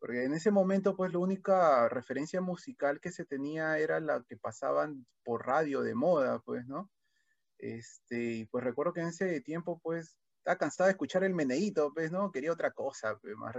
[0.00, 4.36] Porque en ese momento, pues, la única referencia musical que se tenía era la que
[4.38, 6.90] pasaban por radio de moda, pues, ¿no?
[7.58, 11.92] Este, y pues recuerdo que en ese tiempo, pues, estaba cansado de escuchar el meneíto,
[11.92, 12.32] pues, ¿no?
[12.32, 13.54] Quería otra cosa, pues, más.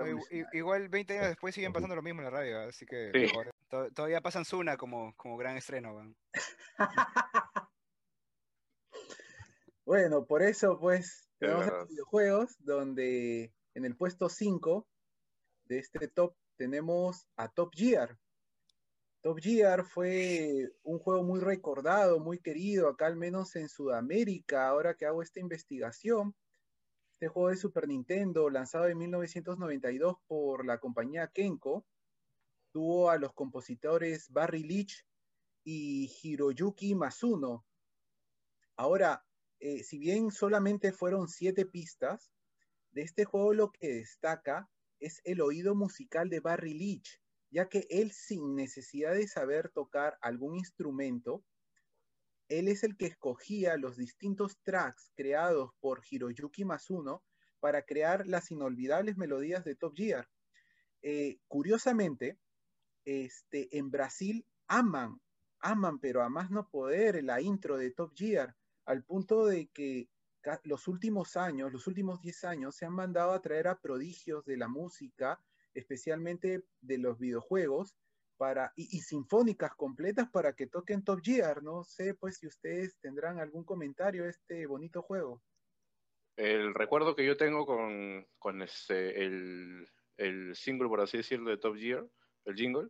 [0.52, 3.20] Igual 20 años después siguen pasando lo mismo en la radio, así que Sí.
[3.20, 3.52] mejor.
[3.70, 6.16] To- todavía pasan Zuna como, como gran estreno.
[9.86, 14.88] Bueno, por eso pues Es tenemos los videojuegos donde en el puesto 5
[15.72, 18.20] de este top tenemos a Top Gear.
[19.22, 24.96] Top Gear fue un juego muy recordado, muy querido, acá al menos en Sudamérica, ahora
[24.96, 26.36] que hago esta investigación.
[27.14, 31.86] Este juego de Super Nintendo, lanzado en 1992 por la compañía Kenko,
[32.74, 35.06] tuvo a los compositores Barry Leach
[35.64, 37.66] y Hiroyuki Masuno.
[38.76, 39.24] Ahora,
[39.62, 42.30] eh, si bien solamente fueron siete pistas,
[42.92, 44.70] de este juego lo que destaca
[45.02, 50.18] es el oído musical de Barry Leach, ya que él sin necesidad de saber tocar
[50.22, 51.44] algún instrumento,
[52.48, 57.24] él es el que escogía los distintos tracks creados por Hiroyuki Masuno
[57.60, 60.30] para crear las inolvidables melodías de Top Gear.
[61.02, 62.38] Eh, curiosamente,
[63.06, 65.20] este, en Brasil aman,
[65.60, 70.10] aman, pero a más no poder la intro de Top Gear, al punto de que
[70.64, 74.58] los últimos años, los últimos 10 años, se han mandado a traer a prodigios de
[74.58, 75.40] la música,
[75.74, 77.98] especialmente de los videojuegos,
[78.38, 81.62] para, y, y sinfónicas completas para que toquen Top Gear.
[81.62, 85.44] No sé, pues, si ustedes tendrán algún comentario de este bonito juego.
[86.38, 91.58] El recuerdo que yo tengo con, con este, el, el single, por así decirlo, de
[91.58, 92.08] Top Gear,
[92.46, 92.90] el jingle,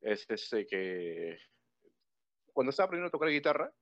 [0.00, 1.36] es este que
[2.52, 3.72] cuando estaba aprendiendo a tocar guitarra,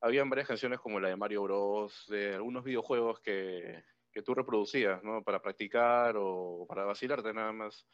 [0.00, 5.02] habían varias canciones como la de Mario Bros, de algunos videojuegos que, que tú reproducías,
[5.02, 5.22] ¿no?
[5.22, 7.86] Para practicar o para vacilarte nada más.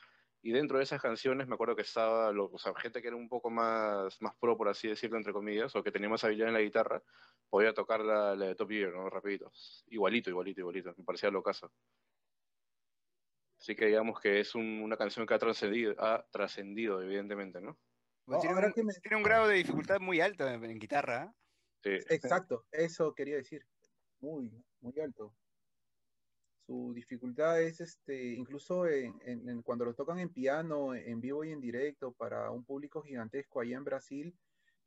[0.43, 3.17] Y dentro de esas canciones me acuerdo que estaba lo, o sea, gente que era
[3.17, 6.49] un poco más, más pro, por así decirlo, entre comillas, o que tenía más habilidad
[6.49, 7.03] en la guitarra,
[7.49, 9.11] podía tocar la, la de Top Gear, ¿no?
[9.11, 9.51] Rapidito.
[9.89, 10.95] Igualito, igualito, igualito.
[10.97, 11.73] Me parecía locazo.
[13.59, 17.77] Así que digamos que es un- una canción que ha trascendido, ha trascendido, evidentemente, ¿no?
[18.27, 21.25] No, tiene, un, que me- tiene un grado de dificultad muy alto en, en guitarra.
[21.25, 21.46] ¿eh?
[21.87, 23.67] Exacto, eso quería decir.
[24.21, 25.37] Muy, muy alto.
[26.67, 28.85] Su dificultad es este, incluso
[29.63, 33.77] cuando lo tocan en piano, en vivo y en directo, para un público gigantesco allá
[33.77, 34.39] en Brasil,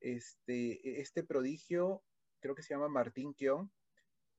[0.02, 2.04] este, este prodigio,
[2.42, 3.72] creo que se llama Martín Kion,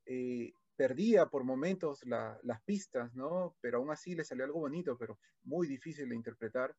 [0.06, 3.56] eh, perdía por momentos la- las pistas, ¿no?
[3.61, 6.76] Pero aún así le salió algo bonito, pero muy difícil de interpretar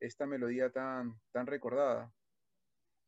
[0.00, 2.14] esta melodía tan, tan recordada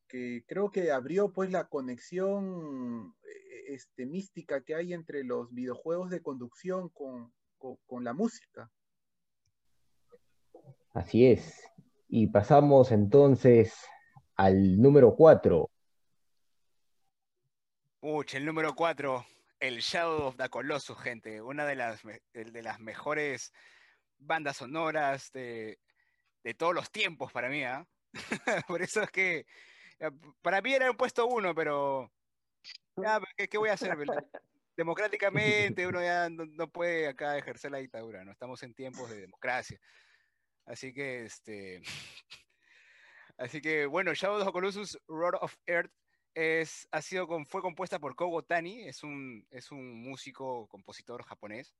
[0.08, 6.10] que creo que abrió pues la conexión eh, este, mística que hay entre los videojuegos
[6.10, 8.70] de conducción con, con, con la música.
[10.92, 11.62] Así es.
[12.08, 13.74] Y pasamos entonces
[14.36, 15.70] al número 4.
[18.00, 19.24] Puch, el número 4,
[19.60, 21.40] el Shadow of the Colossus, gente.
[21.40, 23.52] Una de las, de de las mejores
[24.18, 25.78] bandas sonoras de,
[26.42, 27.64] de todos los tiempos para mí.
[27.64, 27.86] ¿ah?
[28.68, 29.46] Por eso es que
[30.42, 32.10] Para mí era un puesto uno, pero
[33.36, 33.96] ¿qué, voy a hacer?
[34.76, 39.80] Democráticamente uno ya no, puede acá ejercer la dictadura, no estamos en tiempos de democracia.
[40.66, 41.82] Así que, este,
[43.38, 45.92] así que bueno, Shadow of Colossus, Roar of Earth
[46.34, 51.74] es, ha sido, fue compuesta por Kogo Tani, es un, es un músico, compositor japonés,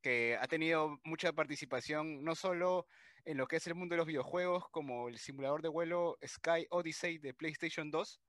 [0.00, 2.86] que ha tenido mucha participación no solo
[3.24, 6.66] en lo que es el mundo de los videojuegos, como el simulador de vuelo Sky
[6.70, 8.20] Odyssey de PlayStation 2,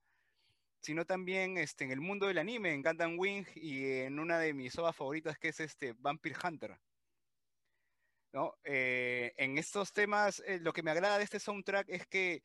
[0.80, 4.52] sino también este, en el mundo del anime, en Gundam Wing y en una de
[4.52, 6.78] mis obras favoritas que es este Vampire Hunter.
[8.32, 8.54] ¿No?
[8.64, 12.42] Eh, en estos temas, eh, lo que me agrada de este soundtrack es que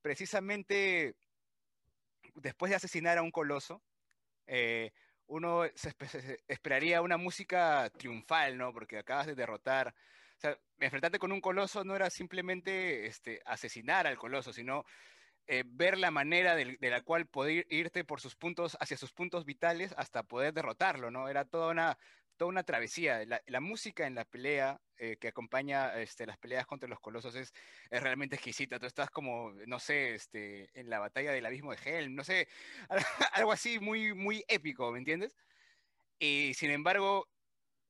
[0.00, 1.14] precisamente
[2.34, 3.82] después de asesinar a un coloso,
[4.46, 4.92] eh,
[5.26, 5.62] uno
[6.48, 8.72] esperaría una música triunfal, ¿no?
[8.72, 9.94] Porque acabas de derrotar.
[10.40, 14.84] Sea, enfrentarte con un coloso no era simplemente este, asesinar al coloso, sino
[15.46, 19.44] eh, ver la manera de, la cual poder irte por sus puntos, hacia sus puntos
[19.44, 21.28] vitales hasta poder derrotarlo, ¿no?
[21.28, 21.98] Era toda una,
[22.36, 23.24] toda una travesía.
[23.46, 27.52] La, música en la pelea eh, que acompaña este, las peleas contra los colosos es,
[27.90, 28.78] es, realmente exquisita.
[28.78, 32.48] Tú estás como, no sé, este, en la batalla del abismo de Helm, no sé,
[33.34, 35.36] algo así muy, muy épico, ¿me entiendes?
[36.18, 37.28] Y sin embargo,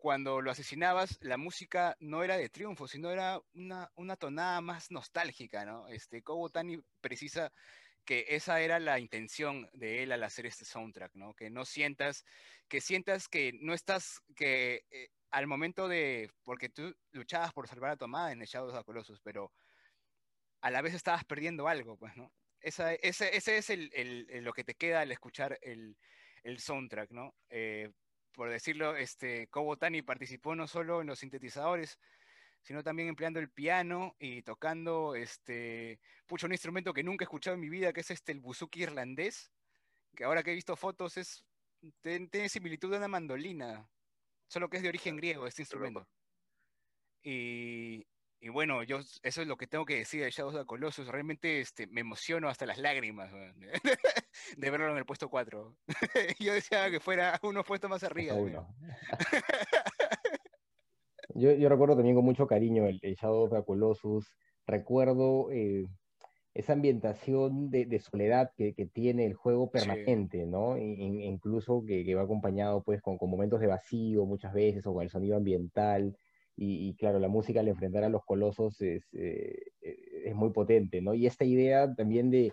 [0.01, 4.91] cuando lo asesinabas, la música no era de triunfo, sino era una, una tonada más
[4.91, 5.89] nostálgica, ¿no?
[5.89, 7.53] Este, Kobo Tani precisa
[8.05, 11.35] que esa era la intención de él al hacer este soundtrack, ¿no?
[11.35, 12.25] Que no sientas,
[12.67, 17.91] que sientas que no estás, que eh, al momento de, porque tú luchabas por salvar
[17.91, 19.53] a tu en el Shadows of Colossus, pero
[20.63, 22.33] a la vez estabas perdiendo algo, pues, ¿no?
[22.61, 25.99] Esa, ese, ese es el, el, lo que te queda al escuchar el,
[26.43, 27.35] el soundtrack, ¿no?
[27.51, 27.91] Eh,
[28.33, 31.99] por decirlo, este, Kobo Tani participó no solo en los sintetizadores,
[32.63, 37.55] sino también empleando el piano y tocando este, pucho, un instrumento que nunca he escuchado
[37.55, 39.51] en mi vida, que es este, el buzuki irlandés,
[40.15, 41.45] que ahora que he visto fotos es,
[42.01, 43.89] tiene, similitud a una mandolina,
[44.49, 46.07] solo que es de origen griego este instrumento.
[47.23, 48.07] Y,
[48.41, 51.09] y, bueno, yo eso es lo que tengo que decir de Shadows of the Colossus.
[51.09, 53.31] Realmente este, me emociono hasta las lágrimas
[54.57, 55.77] de verlo en el puesto 4.
[56.41, 58.35] yo deseaba que fuera unos puestos más arriba.
[61.33, 64.35] Yo, recuerdo también con mucho cariño el, Shadow of the Colossus.
[64.67, 65.87] Recuerdo eh,
[66.55, 70.77] esa ambientación de, soledad que, tiene el juego permanente, ¿no?
[70.77, 75.37] incluso que, va acompañado pues con, momentos de vacío muchas veces o con el sonido
[75.37, 76.17] ambiental.
[76.57, 81.15] Y, claro, la música al enfrentar a los colosos es, eh, es muy potente, ¿no?
[81.15, 82.53] Y esta idea también de,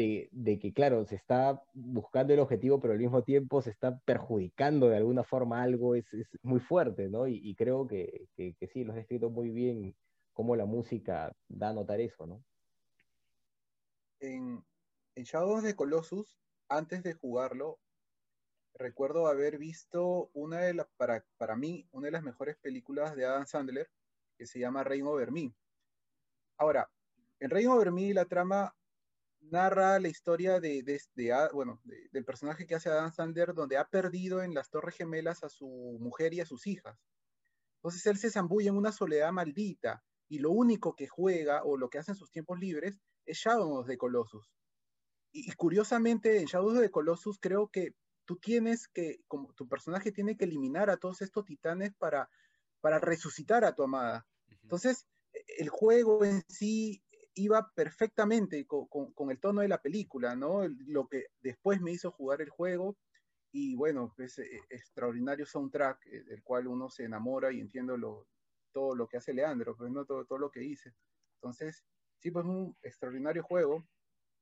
[0.00, 4.88] de, que, claro, se está buscando el objetivo, pero al mismo tiempo se está perjudicando
[4.88, 6.06] de alguna forma algo, es,
[6.42, 7.26] muy fuerte, ¿no?
[7.26, 9.94] Y, creo que, que, sí, lo has descrito muy bien
[10.32, 12.42] cómo la música da a notar eso, ¿no?
[14.20, 14.64] En,
[15.14, 16.38] en Shadows de Colossus,
[16.68, 17.78] antes de jugarlo,
[18.74, 23.26] recuerdo haber visto una de las, para, para mí, una de las mejores películas de
[23.26, 23.90] Adam Sandler,
[24.38, 25.52] que se llama Reign Over Me.
[26.56, 26.90] Ahora,
[27.38, 28.74] en Reign Over Me la trama
[29.40, 31.00] narra la historia de,
[31.52, 35.48] bueno, del personaje que hace Adam Sandler, donde ha perdido en las Torres Gemelas a
[35.48, 35.66] su
[36.00, 36.98] mujer y a sus hijas.
[37.76, 41.88] Entonces él se zambulla en una soledad maldita y lo único que juega o lo
[41.88, 44.52] que hace en sus tiempos libres es Shadows de Colossus.
[45.32, 47.94] Y, curiosamente en Shadows de Colossus creo que
[48.26, 52.28] tú tienes que, como tu personaje tiene que eliminar a todos estos titanes para,
[52.80, 54.26] para resucitar a tu amada.
[54.62, 55.06] Entonces,
[55.58, 57.02] el juego en sí
[57.40, 60.68] iba perfectamente con, el tono de la película, ¿no?
[60.86, 62.98] Lo que después me hizo jugar el juego
[63.52, 68.26] y bueno, pues eh, extraordinario soundtrack eh, del cual uno se enamora y entiendo
[68.72, 70.94] todo lo que hace Leandro, pues no todo, todo lo que hice.
[71.36, 71.84] Entonces,
[72.18, 73.84] sí, pues un extraordinario juego,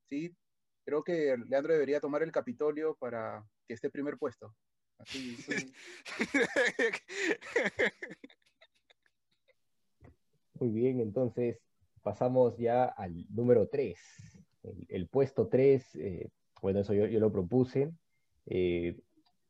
[0.08, 0.36] sí.
[0.84, 4.54] Creo que Leandro debería tomar el Capitolio para que esté primer puesto.
[4.98, 5.36] Así,
[10.54, 11.60] Muy bien, entonces
[12.00, 13.98] pasamos ya al número 3.
[14.88, 16.28] El, puesto 3, eh,
[16.60, 17.90] bueno, eso yo, lo propuse.
[18.46, 18.98] Eh,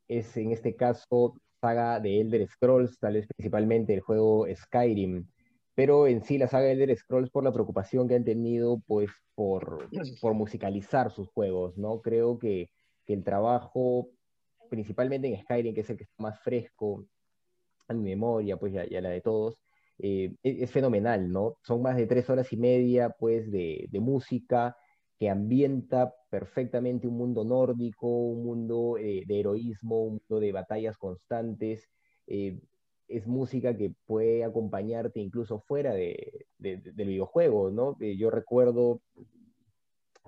[0.09, 5.27] es en este caso saga de Elder Scrolls, tal vez principalmente el juego Skyrim,
[5.75, 9.11] pero en sí la saga de Elder Scrolls por la preocupación que han tenido pues
[9.35, 9.89] por,
[10.21, 12.01] por musicalizar sus juegos, ¿no?
[12.01, 12.71] Creo que,
[13.07, 14.11] el trabajo,
[14.69, 17.07] principalmente en Skyrim, que es el que está más fresco
[17.89, 19.59] en mi memoria, pues ya, ya la de todos,
[19.99, 21.57] eh, e-, es, fenomenal, ¿no?
[21.63, 24.77] Son más de tres horas y media, pues, de, música
[25.19, 30.97] que ambienta perfectamente un mundo nórdico, un mundo eh, de heroísmo, un mundo de batallas
[30.97, 31.89] constantes.
[32.27, 32.61] Eh,
[33.09, 37.97] es música que puede acompañarte incluso fuera de, del videojuego, ¿no?
[38.01, 39.01] yo recuerdo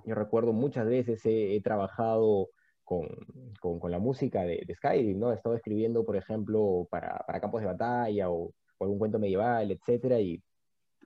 [0.07, 2.49] Yo recuerdo muchas veces he, trabajado
[2.85, 3.07] con,
[3.61, 5.31] con, la música de, Skyrim, ¿no?
[5.33, 9.71] He estado escribiendo, por ejemplo, para, para campos de batalla o, o, algún cuento medieval,
[9.71, 10.43] etcétera, y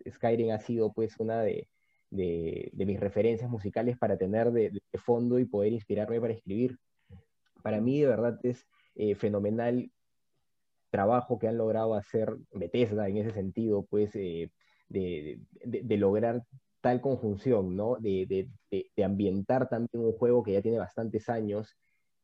[0.09, 1.69] Skyrim ha sido pues una de,
[2.11, 6.79] de, mis referencias musicales para tener de, fondo y poder inspirarme para escribir.
[7.63, 9.91] Para mí, de verdad, es eh, fenomenal
[10.91, 14.51] trabajo que han logrado hacer Bethesda en ese sentido, pues, eh,
[14.89, 16.45] de, de, lograr
[16.81, 17.97] tal conjunción, ¿no?
[17.97, 18.49] De,
[19.03, 21.77] ambientar también un juego que ya tiene bastantes años,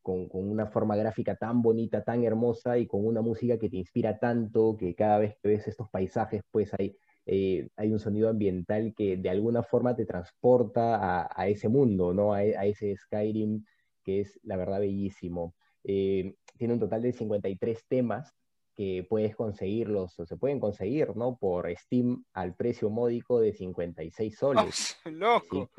[0.03, 4.19] con, una forma gráfica tan bonita, tan hermosa y con una música que te inspira
[4.19, 6.97] tanto, que cada vez que ves estos paisajes, pues hay
[7.27, 12.33] eh, hay un sonido ambiental que de alguna forma te transporta a, ese mundo, ¿no?
[12.33, 13.65] A, ese Skyrim
[14.03, 15.55] que es la verdad bellísimo.
[15.85, 18.35] Eh, tiene un total de 53 temas
[18.81, 21.37] que puedes conseguirlos, o se pueden conseguir, ¿no?
[21.37, 24.97] Por Steam al precio módico de 56 soles.
[25.05, 25.71] Oh, ¡Loco!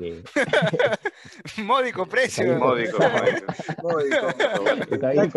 [1.64, 2.56] módico precio.
[2.60, 2.98] Módico,
[3.82, 4.28] módico.
[4.88, 5.32] Está bien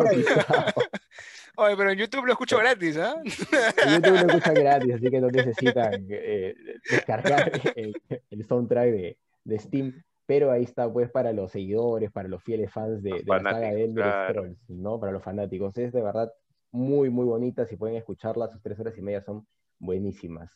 [1.56, 3.20] Oye, pero en YouTube lo escucho gratis, ¿ah?
[3.84, 6.54] En YouTube lo escuchan gratis, así que no necesitan eh,
[6.88, 10.04] descargar el, soundtrack de, de, Steam.
[10.28, 13.86] Pero ahí está, pues, para los seguidores, para los fieles fans de, la saga de
[13.86, 15.00] Elder Scrolls, ¿no?
[15.00, 15.76] Para los fanáticos.
[15.80, 16.32] Es de verdad
[16.76, 17.66] muy, muy bonita.
[17.66, 19.48] Si pueden escuclarla, sus tres horas y media son
[19.80, 20.52] buenísimas.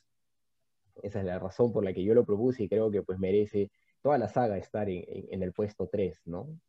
[1.02, 3.72] Esa es la razón por la que yo lo propuse y creo que, pues, merece
[4.02, 6.60] toda la saga estar en, en el puesto 3, ¿no?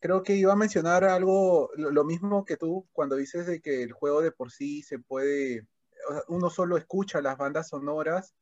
[0.00, 3.92] creo que iba a mencionar algo, lo, mismo que tú, cuando dices de que el
[3.92, 5.66] juego de por sí se puede,
[6.28, 8.34] uno solo escucha las bandas sonoras.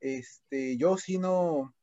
[0.00, 1.74] Este, yo sí no,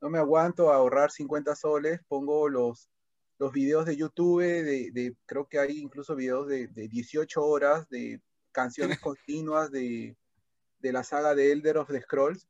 [0.00, 2.90] no me aguanto a ahorrar 50 soles, pongo los,
[3.38, 8.20] los videos de YouTube, de, creo que hay incluso videos de, 18 horas de
[8.52, 10.16] canciones continuas de,
[10.80, 12.46] de, la saga de Elder of the Scrolls,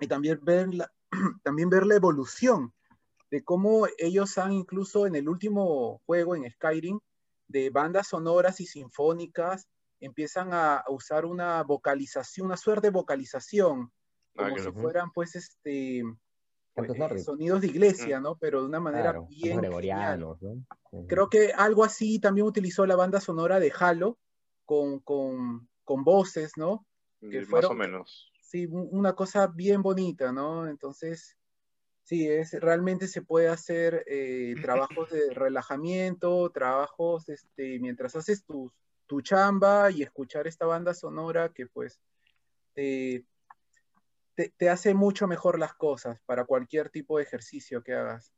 [0.00, 0.68] y también ver
[1.42, 2.72] también ver la evolución
[3.30, 7.00] de cómo ellos han incluso en el último juego, en Skyrim,
[7.48, 9.68] de bandas sonoras y sinfónicas,
[10.00, 13.92] empiezan a, usar una vocalización, una suerte de vocalización,
[14.36, 16.02] ah, como si fueran pues este
[16.74, 18.36] pues, sonidos de iglesia, ¿no?
[18.36, 20.38] Pero de una manera bien gregorianos,
[21.08, 24.18] Creo que algo así también utilizó la banda sonora de Halo
[24.64, 26.86] con, con, con voces, ¿no?
[27.20, 28.30] Que más o menos.
[28.40, 30.66] Sí, una cosa bien bonita, ¿no?
[30.68, 31.38] Entonces,
[32.04, 38.72] Sí, es, realmente se puede hacer eh, trabajos de relajamiento, trabajos este, mientras haces tu,
[39.06, 42.00] tu chamba y escuchar esta banda sonora que pues
[42.74, 43.24] te,
[44.34, 48.32] te, hace mucho mejor las cosas para cualquier tipo de ejercicio que hagas.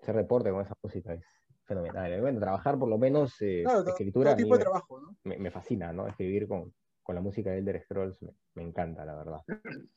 [0.00, 1.24] Ese reporte con esa música es
[1.64, 2.20] fenomenal.
[2.20, 4.36] Bueno, trabajar por lo menos eh, escritura.
[4.36, 5.16] tipo de trabajo, ¿no?
[5.24, 6.08] me, fascina, ¿no?
[6.08, 9.42] Escribir con, con la música de Elder Scrolls me, me encanta, la verdad.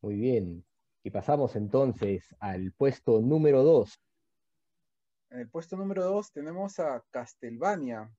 [0.00, 0.64] Muy bien.
[1.02, 4.00] Y pasamos entonces al puesto número 2.
[5.30, 8.10] En el puesto número 2 tenemos a Castlevania.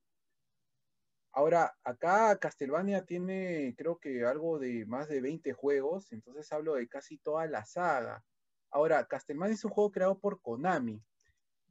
[1.32, 6.88] Ahora, acá Castlevania tiene creo que algo de más de 20 juegos, entonces hablo de
[6.88, 8.24] casi toda la saga.
[8.72, 11.02] Ahora, Castlevania es un juego creado por Konami,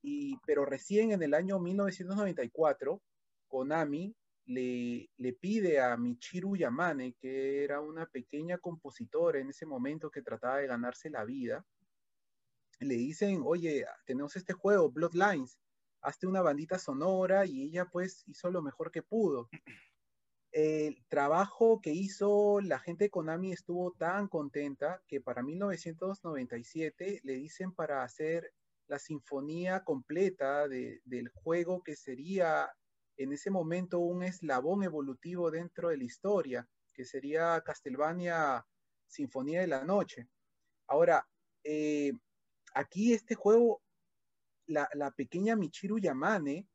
[0.03, 3.03] y, pero recién en el año 1994,
[3.49, 4.15] Konami
[4.47, 10.59] le, pide a Michiru Yamane, que era una pequeña compositora en ese momento que trataba
[10.59, 11.65] de ganarse la vida,
[12.81, 15.59] le dicen, oye, tenemos este juego, Bloodlines,
[16.01, 19.49] hazte una bandita sonora y ella pues hizo lo mejor que pudo.
[20.51, 27.33] El trabajo que hizo la gente de Konami estuvo tan contenta que para 1997 le
[27.35, 28.53] dicen para hacer
[28.87, 32.71] la sinfonía completa del juego que sería
[33.19, 38.65] en ese momento un eslabón evolutivo dentro de la historia, que sería Castlevania
[39.07, 40.29] Sinfonía de la Noche.
[40.87, 41.29] Ahora,
[41.65, 42.13] eh,
[42.75, 43.83] aquí este juego,
[44.69, 46.69] la, pequeña Michiru Yamane,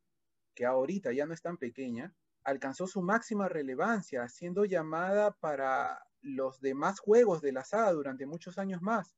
[0.56, 2.14] que ahorita ya no es tan pequeña,
[2.44, 8.58] alcanzó su máxima relevancia, siendo llamada para los demás juegos de la saga durante muchos
[8.58, 9.16] años más.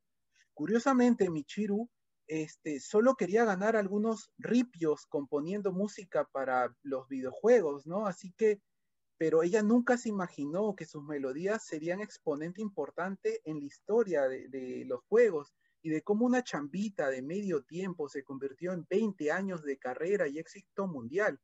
[0.53, 1.89] Curiosamente, Michiru
[2.27, 8.07] este, solo quería ganar algunos ripios componiendo música para los videojuegos, ¿no?
[8.07, 8.61] Así que,
[9.17, 14.47] pero ella nunca se imaginó que sus melodías serían exponente importante en la historia de,
[14.49, 15.53] de los juegos
[15.85, 20.27] y de cómo una chambita de medio tiempo se convirtió en 20 años de carrera
[20.27, 21.39] y éxito mundial.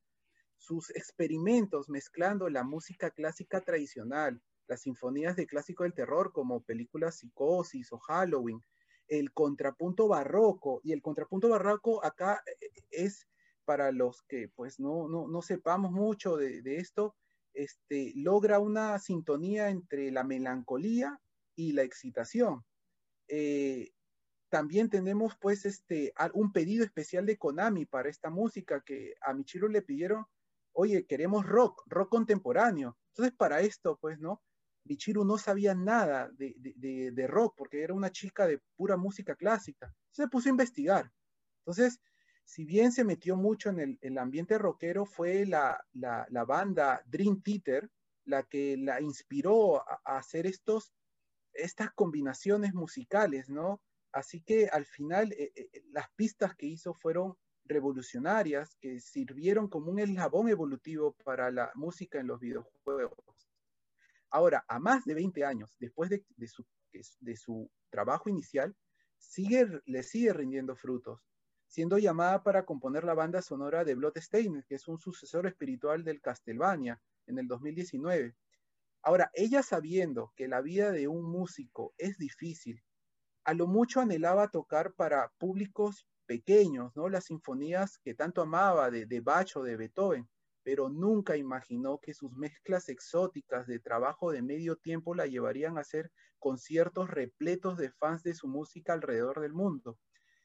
[0.57, 7.19] Sus experimentos mezclando la música clásica tradicional, las sinfonías de clásico del terror como películas
[7.19, 8.63] Psicosis o Halloween,
[9.07, 10.81] el contrapunto barroco.
[10.83, 13.27] Y el contrapunto barroco acá eh, es
[13.63, 17.15] para los que pues no, no, sepamos mucho de, esto,
[17.53, 21.19] este, logra una sintonía entre la melancolía
[21.55, 22.65] y la excitación.
[23.27, 23.91] Eh,
[24.51, 29.69] también tenemos pues este, un pedido especial de Konami para esta música que a Michiro
[29.69, 30.25] le pidieron,
[30.73, 32.97] oye, queremos rock, rock contemporáneo.
[33.11, 34.41] Entonces para esto pues, ¿no?
[34.83, 39.93] Michiru no sabía nada de, rock porque era una chica de pura música clásica.
[40.11, 41.09] Se puso a investigar.
[41.59, 42.01] Entonces,
[42.43, 45.81] si bien se metió mucho en el, ambiente rockero, fue la,
[46.45, 47.89] banda Dream Theater
[48.25, 50.93] la que la inspiró a, a hacer estos,
[51.53, 53.81] estas combinaciones musicales, ¿no?
[54.13, 59.69] Así que al final eh, eh, eh, las pistas que hizo fueron revolucionarias, que sirvieron
[59.69, 63.15] como un eslabón evolutivo para la música en los videojuegos.
[64.29, 66.23] Ahora, a más de 20 años después de,
[67.35, 68.75] su, trabajo inicial,
[69.17, 71.21] sigue, le sigue rindiendo frutos,
[71.67, 76.21] siendo llamada para componer la banda sonora de Bloodstained, que es un sucesor espiritual del
[76.21, 78.35] Castlevania, en el 2019.
[79.03, 82.83] Ahora, ella sabiendo que la vida de un músico es difícil
[83.43, 87.09] a lo mucho anhelaba tocar para públicos pequeños, ¿no?
[87.09, 90.29] Las sinfonías que tanto amaba de, Bach o de Beethoven,
[90.63, 95.81] pero nunca imaginó que sus mezclas exóticas de trabajo de medio tiempo la llevarían a
[95.81, 99.97] hacer conciertos repletos de fans de su música alrededor del mundo.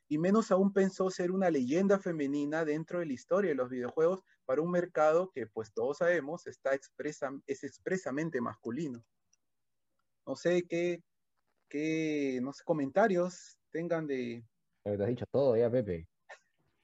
[0.09, 4.23] Y menos aún pensó ser una leyenda femenina dentro de la historia de los videojuegos
[4.45, 9.05] para un mercado que, pues todos sabemos, está es expresamente masculino.
[10.27, 11.03] No sé qué,
[11.69, 14.45] qué, no sé, comentarios tengan de...
[14.83, 16.09] Pero te has dicho todo ya, Pepe.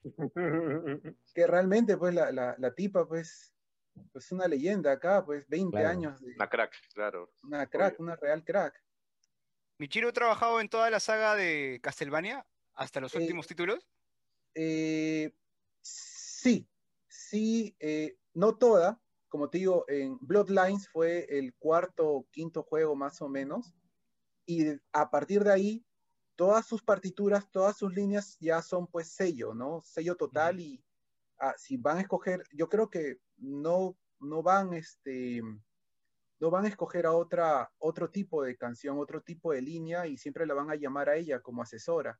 [1.34, 3.54] que realmente, pues, la, la, tipa, pues,
[4.12, 6.20] pues, una leyenda acá, pues, 20 años.
[6.20, 7.32] De, una crack, claro.
[7.42, 8.82] Una crack, una real crack.
[9.78, 13.88] ¿Michiro ha trabajado en toda la saga de Castlevania hasta los eh, últimos títulos?
[14.54, 15.34] Eh,
[15.80, 16.68] sí,
[17.08, 19.00] sí, eh, no toda.
[19.28, 23.74] Como te digo, en Bloodlines fue el cuarto o quinto juego más o menos
[24.46, 25.86] y a partir de ahí,
[26.36, 29.82] todas sus partituras, todas sus líneas ya son pues sello, ¿no?
[29.82, 30.84] Sello total y
[31.38, 35.42] ah, si van a escoger, yo creo que no, no van, este,
[36.40, 40.16] no van a escoger a otra, otro tipo de canción, otro tipo de línea y
[40.16, 42.18] siempre la van a llamar a ella como asesora,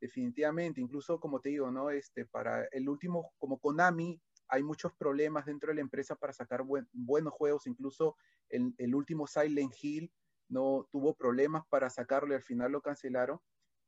[0.00, 1.90] definitivamente, incluso como te digo, ¿no?
[1.90, 6.62] Este, para el último, como Konami, hay muchos problemas dentro de la empresa para sacar
[6.92, 8.16] buenos juegos, incluso
[8.50, 10.12] el, el último Silent Hill
[10.54, 13.40] no tuvo problemas para sacarlo y al final lo cancelaron.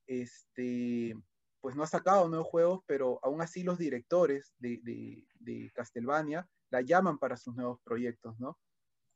[0.06, 1.14] Este,
[1.60, 4.80] pues no ha sacado nuevos juegos, pero aún así los directores de,
[5.40, 8.58] de, Castlevania la llaman para sus nuevos proyectos, ¿no?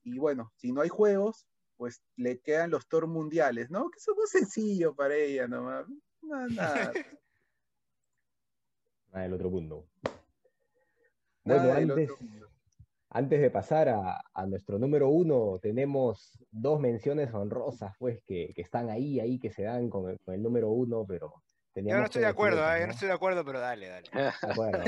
[0.03, 1.47] Y bueno, si no hay juegos,
[1.77, 3.91] pues le quedan los tours mundiales, ¿no?
[3.91, 5.71] Que es muy sencillo para ella, ¿no?
[6.23, 6.93] Nada, nada.
[9.13, 9.89] nada del otro mundo.
[11.45, 12.11] Bueno, antes,
[13.11, 19.21] antes de pasar a, nuestro número uno, tenemos dos menciones honrosas, pues, que, están ahí,
[19.21, 21.43] ahí, que se dan con el, número uno, pero
[21.75, 22.79] yo no estoy de acuerdo, ¿no?
[22.79, 24.11] yo no estoy de acuerdo, pero dale, dale.
[24.13, 24.83] De acuerdo.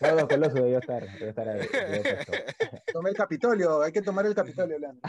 [0.00, 1.66] Todos Coloso debió estar, debió estar ahí.
[2.92, 5.02] Tome el Capitolio, hay que tomar el Capitolio, Leandro.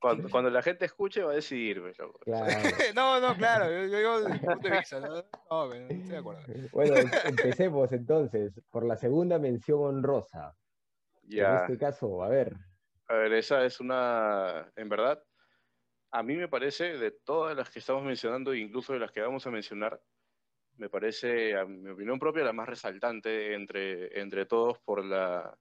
[0.00, 2.46] Cuando, cuando la gente escuche va a decidir, pues, claro.
[2.94, 5.24] No, no, claro, yo, yo digo punto de vista, ¿no?
[5.50, 6.42] no, estoy de acuerdo.
[6.72, 10.54] Bueno, em, empecemos entonces por la segunda mención honrosa.
[11.30, 12.54] En este caso, a ver.
[13.08, 15.22] A ver, esa es una, en verdad,
[16.10, 19.46] a mí me parece, de todas las que estamos mencionando, incluso de las que vamos
[19.46, 20.00] a mencionar,
[20.76, 25.56] me parece, a mi opinión propia, la más resaltante entre, entre todos por la,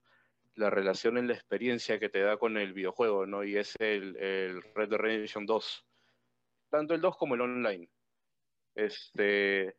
[0.56, 3.44] la relación en la experiencia que te da con el videojuego, ¿no?
[3.44, 5.86] Y es el, el Red Dead Redemption 2.
[6.70, 7.90] Tanto el 2 como el online.
[8.76, 9.76] Este,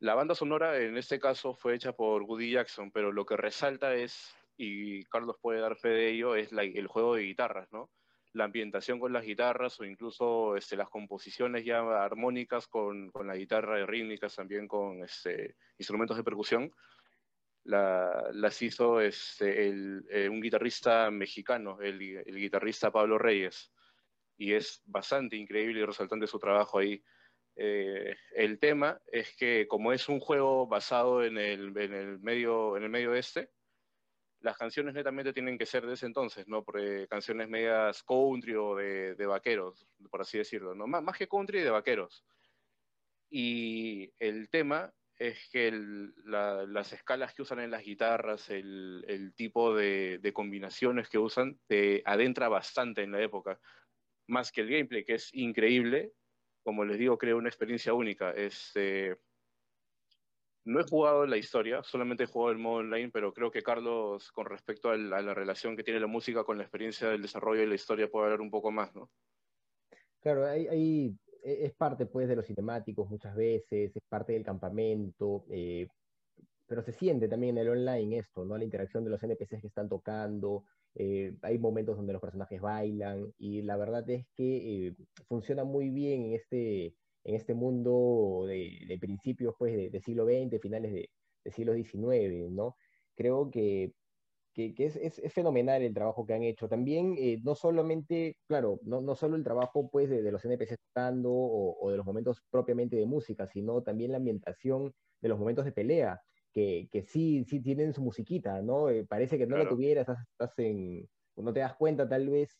[0.00, 3.94] la banda sonora en este caso fue hecha por Woody Jackson, pero lo que resalta
[3.94, 7.90] es y Carlos puede dar fe de ello, es el juego de guitarras, ¿no?
[8.32, 13.36] La ambientación con las guitarras o incluso este, las composiciones ya armónicas con, con la
[13.36, 16.72] guitarra rítmicas, también con este, instrumentos de percusión,
[17.66, 23.72] las hizo este, el, eh, un guitarrista mexicano, el, el, guitarrista Pablo Reyes,
[24.36, 27.02] y es bastante increíble y resaltante su trabajo ahí.
[27.56, 32.76] Eh, el tema es que como es un juego basado en el, en el, medio,
[32.76, 33.50] en el medio oeste,
[34.46, 36.62] las canciones netamente tienen que ser de ese entonces, ¿no?
[36.62, 40.86] Porque canciones medias country o de, de vaqueros, por así decirlo, ¿no?
[40.86, 42.24] Más, más, que country de vaqueros.
[43.28, 45.72] Y el tema es que
[46.24, 51.58] las escalas que usan en las guitarras, el, el tipo de, de, combinaciones que usan,
[51.66, 53.58] te adentra bastante en la época.
[54.28, 56.12] Más que el gameplay, que es increíble,
[56.62, 58.30] como les digo, creo una experiencia única.
[58.30, 59.16] Este,
[60.66, 64.32] no he jugado la historia, solamente he jugado el modo online, pero creo que Carlos,
[64.32, 67.68] con respecto a la, relación que tiene la música con la experiencia del desarrollo y
[67.68, 69.08] la historia, puede hablar un poco más, ¿no?
[70.18, 75.44] Claro, hay, e, es parte pues de los cinemáticos muchas veces, es parte del campamento,
[75.50, 75.86] eh,
[76.66, 78.58] pero se siente también en el online esto, ¿no?
[78.58, 80.64] La interacción de los NPCs que están tocando,
[80.96, 84.96] eh, hay momentos donde los personajes bailan y la verdad es que
[85.28, 86.96] funciona muy bien en este,
[87.26, 91.10] en este mundo de, principios pues, de, siglo XX, finales de,
[91.50, 92.76] siglo XIX, ¿no?
[93.14, 93.92] Creo que
[94.54, 96.66] que, es, es, fenomenal el trabajo que han hecho.
[96.66, 101.30] También, eh, no solamente, claro, no, no solo el trabajo pues, de, los NPCs tocando
[101.30, 105.66] o, o, de los momentos propiamente de música, sino también la ambientación de los momentos
[105.66, 106.22] de pelea,
[106.54, 108.88] que, que sí, sí tienen su musiquita, ¿no?
[108.88, 111.06] Eh, parece que no la tuvieras, estás, en,
[111.36, 112.58] no te das cuenta tal vez,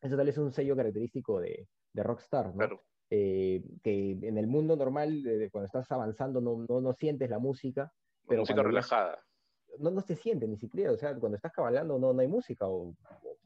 [0.00, 2.54] eso tal vez es un sello característico de, de Rockstar, ¿no?
[2.54, 2.82] Claro.
[3.14, 7.92] Eh, que en el mundo normal, cuando estás avanzando, no, no, no sientes la música.
[8.26, 9.22] Pero música relajada
[9.78, 12.66] no, no se siente ni siquiera, o sea, cuando estás cabalando no, no hay música.
[12.66, 12.94] O,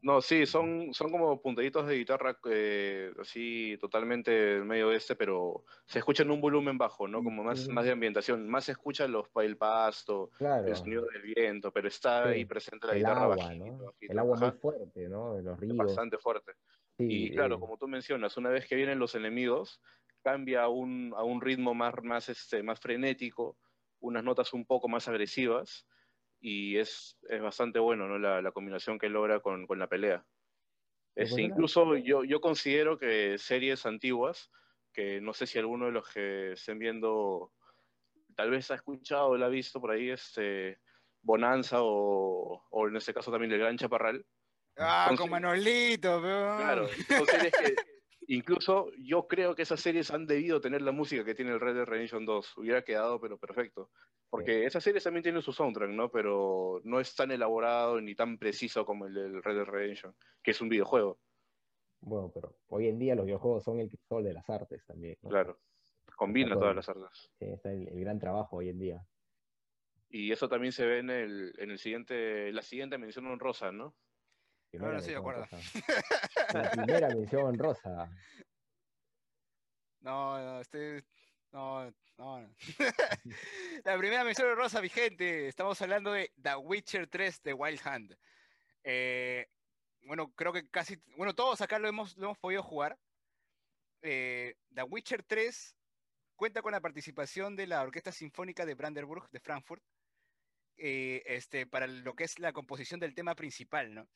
[0.02, 5.16] No, sí, son, son como puntaditos de guitarra eh, así totalmente en medio de este,
[5.16, 7.22] pero se escucha en un volumen bajo, ¿no?
[7.22, 11.72] Como más, más de ambientación, más se escucha los, el pasto, el sonido del viento,
[11.72, 13.94] pero está ahí presente la el guitarra agua, ¿no?
[14.00, 15.34] El agua muy fuerte, ¿no?
[15.34, 15.76] De los ríos.
[15.76, 16.52] Bastante fuerte.
[16.98, 19.80] Y claro, como tú mencionas, una vez que vienen los enemigos,
[20.22, 23.58] cambia a un, a un ritmo más, más, este, más frenético,
[24.00, 25.86] unas notas un poco más agresivas,
[26.40, 28.18] y es, es bastante bueno ¿no?
[28.18, 30.24] la, la, combinación que logra con, con la pelea.
[31.14, 34.50] Es, incluso yo, yo considero que series antiguas,
[34.92, 37.52] que no sé si alguno de los que estén viendo
[38.34, 40.78] tal vez ha escuchado o la ha visto por ahí, este,
[41.22, 44.24] Bonanza o, o en este caso también El Gran Chaparral.
[44.78, 46.56] Ah, con Manolito, pero...
[46.56, 47.74] Claro, son series que
[48.28, 51.74] Incluso yo creo que esas series han debido tener la música que tiene el Red
[51.74, 52.58] Dead Redemption 2.
[52.58, 53.90] Hubiera quedado, pero perfecto.
[54.28, 56.10] Porque esas series también tienen su soundtrack, ¿no?
[56.10, 60.50] Pero no es tan elaborado ni tan preciso como el del Red Dead Redemption, que
[60.50, 61.20] es un videojuego.
[62.00, 65.16] Bueno, pero hoy en día los videojuegos son el sol de las artes también.
[65.28, 65.60] Claro,
[66.16, 67.30] combina todas las artes.
[67.38, 69.06] Sí, está el, gran trabajo hoy en día.
[70.08, 73.94] Y eso también se ve en el, en el siguiente, la siguiente mención honrosa, ¿no?
[74.72, 75.46] No, sí, de acuerdo.
[76.52, 78.10] La primera mención rosa.
[80.00, 81.02] No, no, este.
[81.50, 82.48] No, no.
[83.84, 85.48] la primera mención rosa vigente.
[85.48, 88.12] Estamos hablando de The Witcher 3 de Wild Hunt.
[88.84, 89.48] Eh,
[90.02, 90.96] bueno, creo que casi.
[91.16, 92.96] Bueno, todos acá lo hemos, lo hemos podido jugar.
[94.02, 95.76] Eh, The Witcher 3
[96.36, 99.82] cuenta con la participación de la Orquesta Sinfónica de Brandenburg de Frankfurt.
[100.76, 104.08] Eh, este, para lo que es la composición del tema principal, ¿no?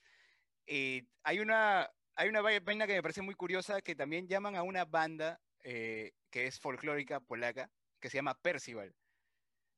[0.67, 4.63] Eh, hay, una, hay una vaina que me parece muy curiosa que también llaman a
[4.63, 8.95] una banda eh, que es folclórica polaca, que se llama Percival,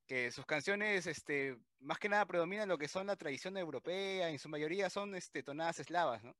[0.07, 4.39] que sus canciones este, más que nada predominan lo que son la tradición europea, en
[4.39, 6.35] su mayoría son este, tonadas eslavas, ¿no?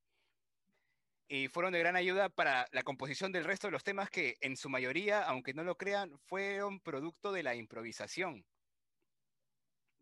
[1.27, 4.55] Y fueron de gran ayuda para la composición del resto de los temas que en
[4.55, 8.45] su mayoría, aunque no lo crean, fueron producto de la improvisación.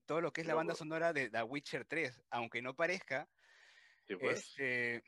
[0.06, 3.30] Todo lo que es la banda sonora de The Witcher 3, aunque no parezca,
[4.08, 5.04] Este,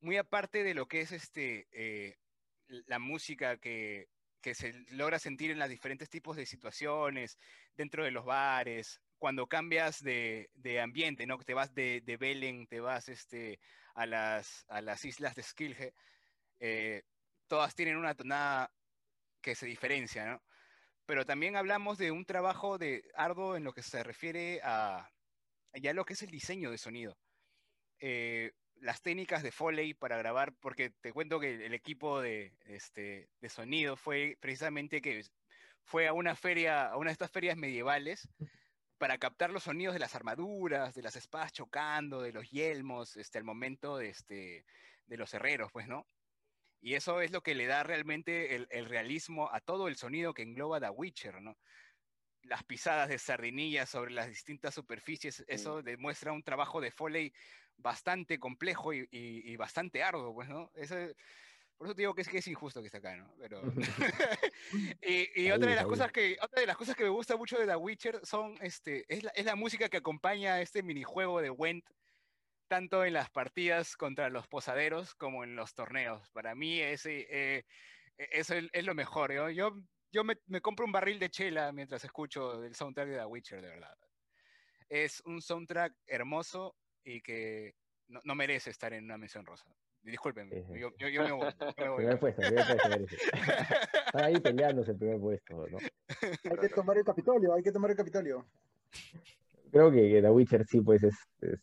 [0.00, 2.16] muy aparte de lo que es este, eh,
[2.86, 4.08] la música que,
[4.42, 7.38] se logra sentir en los diferentes tipos de situaciones,
[7.76, 10.48] dentro de los bares, cuando cambias de,
[10.82, 11.38] ambiente, ¿no?
[11.38, 13.60] Te vas de, de Belen, te vas este,
[13.94, 15.92] a, las, a las islas de Skilje,
[16.58, 17.02] eh,
[17.48, 18.72] todas tienen una tonada
[19.42, 20.42] que se diferencia, ¿no?
[21.04, 25.10] Pero también hablamos de un trabajo de arduo en lo que se refiere a
[25.74, 27.16] ya lo que es el diseño de sonido.
[28.00, 33.28] Eh, las técnicas de Foley para grabar, porque te cuento que el equipo de, este,
[33.40, 35.22] de sonido fue precisamente que
[35.84, 38.28] fue a una feria, a una de estas ferias medievales,
[38.96, 43.38] para captar los sonidos de las armaduras, de las espadas chocando, de los yelmos, este,
[43.38, 44.64] al momento de, este,
[45.06, 46.06] de los herreros, pues, ¿no?
[46.80, 50.32] Y eso es lo que le da realmente el, el realismo a todo el sonido
[50.32, 51.58] que engloba The Witcher, ¿no?
[52.42, 57.32] las pisadas de sardinillas sobre las distintas superficies, eso demuestra un trabajo de Foley
[57.80, 60.70] bastante complejo y, bastante arduo, pues, ¿no?
[60.74, 60.96] Eso,
[61.76, 63.32] por eso te digo que es, que es injusto que esté acá, ¿no?
[63.38, 63.62] Pero...
[65.02, 67.66] y, otra, de las cosas que, otra de las cosas que me gusta mucho de
[67.66, 71.50] The Witcher son, este, es, la, es la música que acompaña a este minijuego de
[71.50, 71.84] Went,
[72.68, 76.30] tanto en las partidas contra los posaderos como en los torneos.
[76.30, 77.64] Para mí ese, eh,
[78.16, 79.32] eso es, lo mejor.
[79.32, 79.74] Yo, yo
[80.12, 83.68] yo me, compro un barril de chela mientras escucho el soundtrack de The Witcher, de
[83.68, 83.96] verdad.
[84.88, 86.74] Es un soundtrack hermoso
[87.04, 87.74] y que
[88.08, 89.66] no, merece estar en una mención rosa.
[90.02, 91.52] Disculpen, yo, yo, me voy.
[91.96, 92.88] Primer puesto, primer puesto
[94.06, 95.78] Están ahí peleándose el primer puesto, ¿no?
[95.78, 98.46] Hay que tomar el Capitolio, hay que tomar el Capitolio.
[99.70, 101.60] Creo que, The Witcher sí, pues es, es,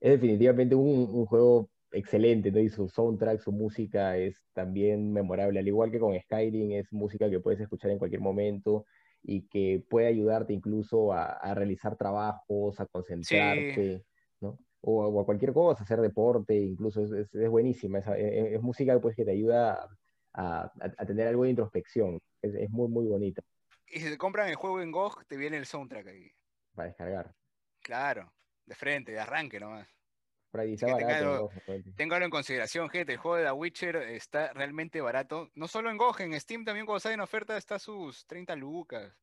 [0.00, 2.60] definitivamente un, juego excelente, ¿no?
[2.60, 7.28] Y su soundtrack, su música es también memorable, al igual que con Skyrim, es música
[7.28, 8.86] que puedes escuchar en cualquier momento
[9.22, 14.02] y que puede ayudarte incluso a, realizar trabajos, a concentrarte.
[14.82, 19.26] O, a cualquier cosa, hacer deporte, incluso es, es, buenísima, es, es, música pues, que
[19.26, 19.88] te ayuda
[20.32, 23.42] a, a, tener algo de introspección, es, muy, muy bonita.
[23.86, 26.30] Y si te compran el juego en GOG, te viene el soundtrack ahí.
[26.74, 27.34] Para descargar.
[27.82, 28.32] Claro,
[28.64, 29.88] de frente, de arranque nomás.
[30.52, 33.12] Ahí tenganlo, en consideración, gente.
[33.12, 35.48] El juego de The Witcher está realmente barato.
[35.54, 39.14] No solo en GOG, en Steam también cuando sale en oferta está sus 30 lucas.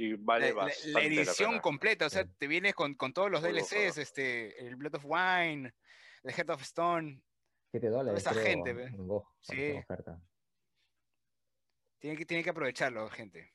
[0.00, 4.64] Y vale la, la edición completa, o sea, te vienes con, todos los DLCs, este,
[4.64, 5.74] el Blood of Wine,
[6.22, 7.20] el Heart of Stone.
[7.72, 8.20] 7 dólares.
[8.20, 8.92] Esa gente,
[9.40, 9.74] sí.
[11.98, 13.52] Tiene que, tiene que aprovecharlo, gente.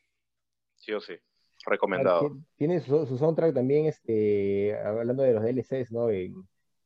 [0.75, 1.15] Sí o sí.
[1.65, 2.37] Recomendado.
[2.57, 6.09] Tiene su, soundtrack también, este, hablando de los DLCs, ¿no?
[6.09, 6.45] en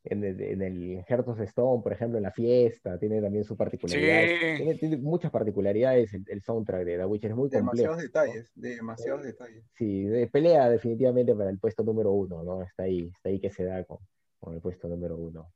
[0.09, 4.77] el, en el Heart of Stone, por ejemplo, en la fiesta, tiene también su particularidad.
[4.79, 7.95] Tiene, muchas particularidades el, soundtrack de The Witcher, es muy complejo.
[7.95, 9.63] Demasiados detalles, demasiados detalles.
[9.73, 12.61] Sí, de pelea definitivamente para el puesto número uno, ¿no?
[12.63, 13.99] Está ahí, está ahí que se da con,
[14.39, 15.51] con el puesto número uno.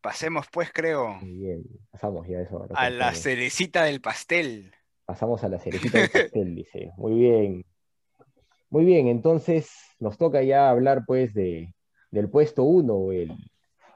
[0.00, 1.08] Pasemos pues, creo.
[1.20, 2.66] Muy bien, pasamos ya eso.
[2.74, 4.72] A la cerecita del pastel.
[5.04, 6.92] Pasamos a la cerecita del pastel, dice.
[6.96, 7.64] Muy bien.
[8.70, 9.68] Muy bien, entonces
[9.98, 11.74] nos toca ya hablar pues de,
[12.10, 13.32] del puesto 1, el,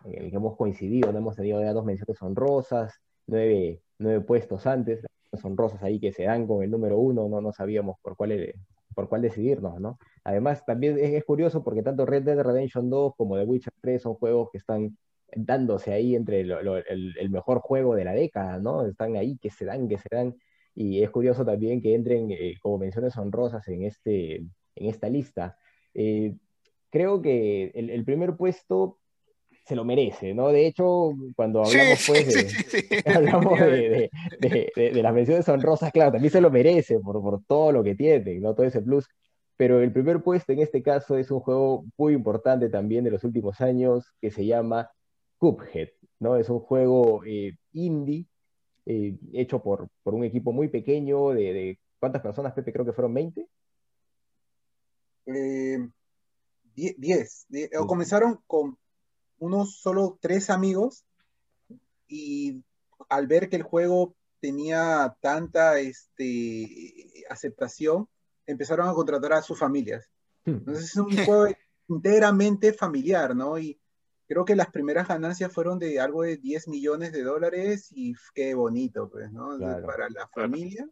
[0.05, 2.95] el que hemos coincidido, no hemos tenido ya dos menciones honrosas,
[3.27, 5.05] nueve, nueve puestos antes,
[5.43, 8.55] honrosas ahí que se dan con el número 1, no, no sabíamos por cuál,
[8.95, 9.99] por cuál decidirnos, ¿no?
[10.23, 14.15] Además, también es, curioso porque tanto Red Dead Redemption 2 como The Witcher 3 son
[14.15, 14.97] juegos que están
[15.35, 18.87] dándose ahí entre el, mejor juego de la década, ¿no?
[18.87, 20.37] Están ahí, que se dan, que se dan,
[20.75, 25.57] y es curioso también que entren eh, como menciones honrosas en, este, en esta lista.
[25.93, 26.37] Eh,
[26.95, 29.01] creo que el, primer puesto
[29.66, 30.51] se lo merece, ¿no?
[30.51, 36.40] De hecho, cuando hablamos, pues, de, hablamos de, de, las menciones honrosas, claro, también se
[36.40, 38.55] lo merece por, por todo lo que tiene, ¿no?
[38.55, 39.09] Todo ese plus.
[39.57, 43.24] Pero el primer puesto en este caso es un juego muy importante también de los
[43.24, 44.88] últimos años que se llama
[45.38, 45.88] Cuphead,
[46.20, 46.36] ¿no?
[46.36, 48.26] Es un juego eh, indie
[48.86, 52.72] eh, hecho por, por, un equipo muy pequeño de, ¿cuántas personas, Pepe?
[52.72, 53.49] Creo que fueron 20.
[55.26, 55.88] Eh,
[56.75, 57.47] 10.
[57.79, 58.79] O comenzaron con
[59.39, 61.05] unos solo tres amigos
[62.09, 62.62] y
[63.09, 68.09] al ver que el juego tenía tanta este, aceptación,
[68.47, 70.11] empezaron a contratar a sus familias.
[70.45, 70.57] Hmm.
[70.57, 71.47] Entonces es un juego
[71.89, 73.59] enteramente familiar, ¿no?
[73.59, 73.79] Y
[74.27, 78.55] creo que las primeras ganancias fueron de algo de 10 millones de dólares y qué
[78.55, 79.59] bonito, pues, ¿no?
[79.59, 80.89] Para la familia.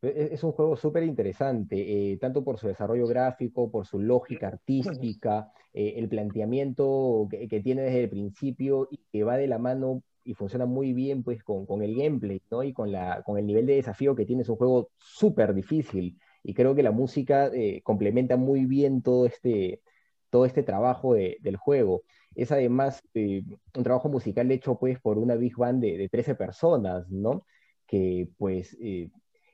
[0.00, 5.50] Es un juego súper interesante, eh, tanto por su desarrollo gráfico, por su lógica artística,
[5.72, 10.34] eh, el planteamiento que, tiene desde el principio y que va de la mano y
[10.34, 12.62] funciona muy bien pues con, con el gameplay, ¿no?
[12.62, 16.18] Y con, la, con el nivel de desafío que tiene, es un juego súper difícil.
[16.44, 19.82] Y creo que la música eh, complementa muy bien todo este,
[20.30, 22.02] todo este trabajo del juego.
[22.34, 27.10] Es además un trabajo musical hecho pues por una big band de, de 13 personas,
[27.10, 27.44] ¿no?
[27.86, 28.76] Que pues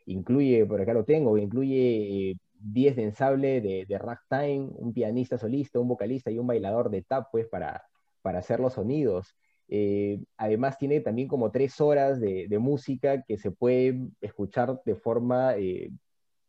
[0.07, 5.39] incluye, por acá lo tengo, incluye 10 eh, de ensable de, de, ragtime, un pianista
[5.39, 7.83] solista, un vocalista y un bailador de tap, pues, para,
[8.23, 9.35] para hacer los sonidos.
[9.69, 15.57] Eh, además tiene también como tres horas de, música que se puede escuchar de forma
[15.57, 15.91] eh,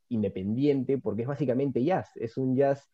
[0.10, 2.90] independiente, porque es básicamente jazz, es un jazz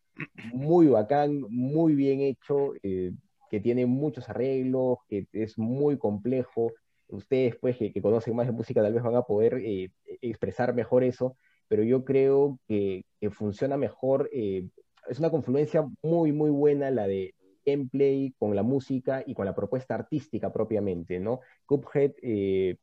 [0.52, 6.72] muy bacán, muy bien hecho, que tiene muchos arreglos, que es muy complejo,
[7.12, 9.90] ustedes pues que, conocen más de música tal vez van a poder eh,
[10.20, 11.36] expresar mejor eso,
[11.68, 14.68] pero yo creo que, funciona mejor, eh,
[15.08, 17.34] es una confluencia muy, muy buena la de
[17.64, 21.40] gameplay con la música y con la propuesta artística propiamente, ¿no?
[21.66, 22.76] Cuphead eh,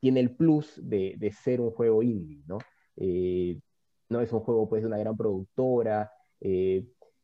[0.00, 2.58] tiene el plus de, de, ser un juego indie, ¿no?
[4.10, 6.12] no es un juego pues de una gran productora,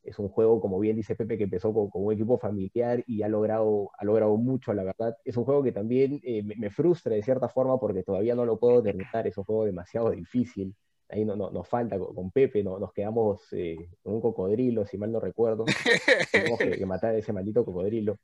[0.02, 3.28] es un juego, como bien dice Pepe, que empezó con, un equipo familiar y ha
[3.28, 5.16] logrado, ha logrado mucho, la verdad.
[5.24, 8.58] Es un juego que también eh, me, frustra de cierta forma porque todavía no lo
[8.58, 10.74] puedo terminar, es un juego demasiado difícil.
[11.08, 14.96] Ahí no, no, nos falta con, Pepe, no, nos quedamos eh, con un cocodrilo, si
[14.96, 15.64] mal no recuerdo.
[16.32, 18.16] Tenemos que, matar a ese maldito cocodrilo.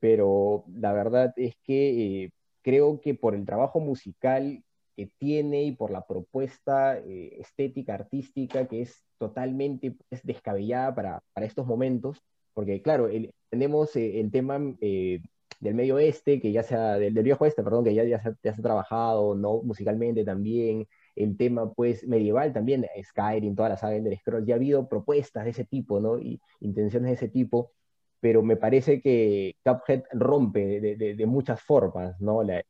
[0.00, 2.30] Pero la verdad es que eh,
[2.62, 4.64] creo que por el trabajo musical
[4.96, 11.22] que tiene y por la propuesta eh, estética, artística, que es totalmente pues, descabellada para,
[11.32, 12.22] para, estos momentos,
[12.52, 13.08] porque claro,
[13.50, 15.20] tenemos eh, el tema eh,
[15.60, 18.34] del medio oeste, que ya sea, del, del, viejo oeste, perdón, que ya, ya, se,
[18.42, 19.62] ya, se, ha, trabajado, ¿no?
[19.62, 20.86] Musicalmente también,
[21.16, 25.44] el tema pues medieval también, Skyrim, toda la saga de Scrolls, ya ha habido propuestas
[25.44, 26.18] de ese tipo, ¿no?
[26.18, 27.72] Y intenciones de ese tipo,
[28.20, 32.42] pero me parece que Cuphead rompe de, muchas formas, ¿no?
[32.42, 32.64] La,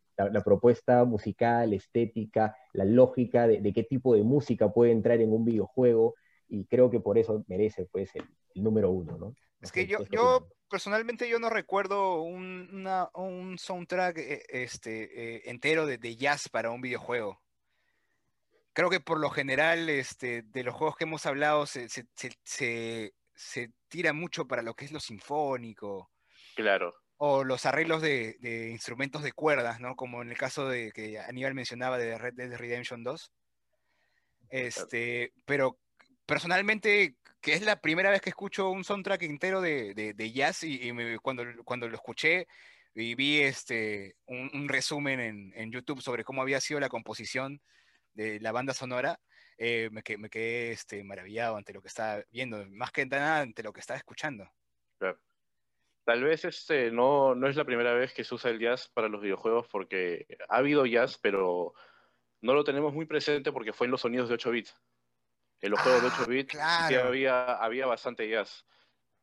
[0.45, 6.15] propuesta musical, estética, la lógica de, qué tipo de música puede entrar en un videojuego,
[6.49, 9.35] y creo que por eso merece pues el, número uno, ¿no?
[9.61, 15.87] Es que yo, yo personalmente yo no recuerdo un, un soundtrack eh, este, eh, entero
[15.87, 17.43] de, de, jazz para un videojuego.
[18.75, 23.15] Creo que por lo general este, de los juegos que hemos hablado se, se, se,
[23.35, 26.11] se tira mucho para lo que es lo sinfónico.
[26.55, 26.95] Claro.
[27.17, 29.97] O los arreglos de, de, instrumentos de cuerdas, ¿no?
[29.97, 33.33] Como en el caso de que Aníbal mencionaba de Red Dead Redemption 2.
[34.51, 35.79] Este, pero
[36.27, 40.93] personalmente, que es la primera vez que escucho un soundtrack entero de, de, jazz y,
[41.19, 42.47] cuando, cuando lo escuché
[42.95, 47.61] y vi este, un, resumen en, en, YouTube sobre cómo había sido la composición
[48.15, 49.19] de la banda sonora,
[49.59, 53.63] eh, me, me, quedé este, maravillado ante lo que estaba viendo, más que nada ante
[53.63, 54.49] lo que estaba escuchando.
[56.05, 59.09] Tal vez este, no, no es la primera vez que se usa el jazz para
[59.09, 61.73] los videojuegos porque ha habido jazz, pero
[62.43, 64.77] no lo tenemos muy presente porque fue en los sonidos de 8 bits.
[65.63, 66.57] En los juegos de 8 ah, bits
[67.03, 68.67] había, había bastante jazz.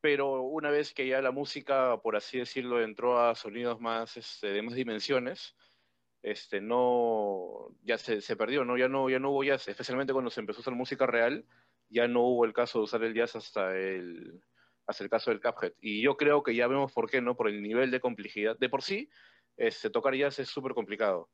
[0.02, 4.48] Pero una vez que ya la música, por así decirlo, entró a sonidos más este,
[4.48, 5.56] de más dimensiones,
[6.24, 8.76] este, no, ya se, se, perdió, ¿no?
[8.76, 11.46] Ya, no, ya no hubo jazz, especialmente cuando se empezó a usar música real,
[11.90, 14.42] ya no hubo el caso de usar el jazz hasta el,
[14.88, 15.74] hasta el caso del Cuphead.
[15.80, 17.36] Y yo creo que ya vemos por qué, ¿no?
[17.36, 18.58] Por el nivel de complejidad.
[18.58, 19.10] De por sí,
[19.58, 21.30] este, tocar es súper complicado.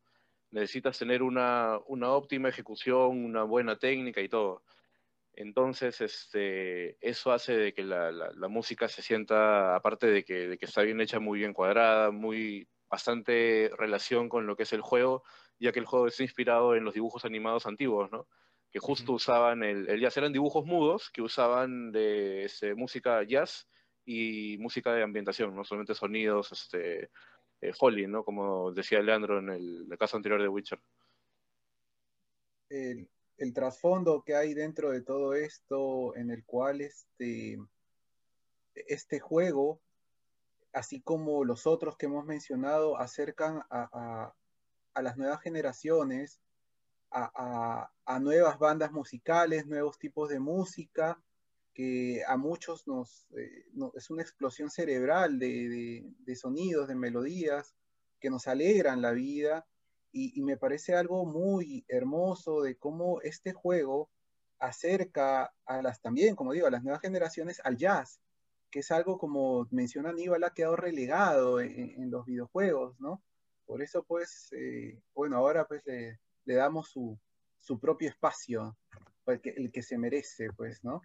[0.52, 4.64] Necesitas tener una, una óptima ejecución, una buena técnica y todo.
[5.34, 10.48] Entonces, este, eso hace de que la, la, la música se sienta, aparte de que,
[10.48, 14.74] de que, está bien hecha, muy bien cuadrada, muy, bastante relación con lo que es
[14.74, 15.24] el juego,
[15.60, 18.28] ya que el juego está inspirado en los dibujos animados antiguos, ¿no?
[18.72, 23.68] Que justo usaban el, el, jazz, eran dibujos mudos que usaban de este, música jazz
[24.06, 27.10] y música de ambientación, no solamente sonidos, este,
[27.62, 28.24] eh, Holly, ¿no?
[28.24, 30.80] Como decía Leandro en el, caso anterior de Witcher.
[32.70, 37.58] El, el trasfondo que hay dentro de todo esto, en el cual este,
[38.74, 39.82] este juego
[40.78, 44.34] así como los otros que hemos mencionado, acercan a,
[44.96, 46.40] las nuevas generaciones,
[47.12, 47.90] a,
[48.20, 51.22] nuevas bandas musicales, nuevos tipos de música,
[51.74, 57.76] que a muchos nos, eh, es una explosión cerebral de, sonidos, de melodías,
[58.20, 59.68] que nos alegran la vida.
[60.12, 64.10] Y, y, me parece algo muy hermoso de cómo este juego
[64.58, 68.20] acerca a las también, como digo, a las nuevas generaciones al jazz
[68.72, 73.24] que es algo como menciona Aníbal, ha quedado relegado en, los videojuegos, ¿no?
[73.66, 76.20] Por eso, pues, eh, bueno, ahora pues le,
[76.56, 77.20] damos su,
[77.80, 78.78] propio espacio,
[79.26, 81.02] el que, el que se merece, pues, ¿no?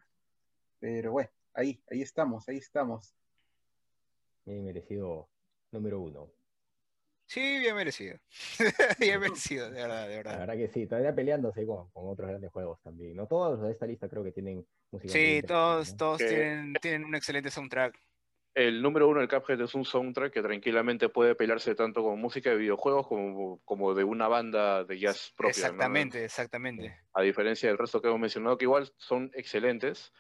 [0.79, 3.15] Pero bueno, ahí, ahí estamos, ahí estamos.
[4.45, 5.29] Bien merecido
[5.71, 6.31] número uno.
[7.27, 8.19] Sí, bien merecido.
[8.99, 10.33] bien merecido, de verdad, de verdad.
[10.33, 13.17] La verdad que sí, todavía peleándose con, con otros grandes juegos también.
[13.17, 15.13] No todos los de esta lista creo que tienen música.
[15.13, 17.99] Sí, todos, todos tienen, tienen un excelente soundtrack.
[18.55, 22.51] El número uno del Cuphead es un soundtrack que tranquilamente puede pelearse tanto con música
[22.51, 25.51] de videojuegos como, como de una banda de jazz propia.
[25.51, 27.01] Exactamente, exactamente.
[27.15, 30.13] A diferencia del resto que hemos mencionado, que igual son excelentes,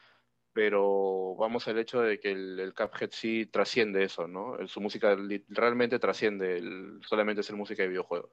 [0.54, 4.56] pero vamos al hecho de que el, el Cuphead sí trasciende eso, ¿no?
[4.66, 5.14] Su música
[5.48, 8.30] realmente trasciende el, solamente ser música de videojuegos.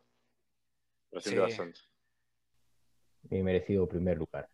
[1.09, 1.79] Trasciende bastante.
[3.23, 4.49] Bien merecido primer lugar.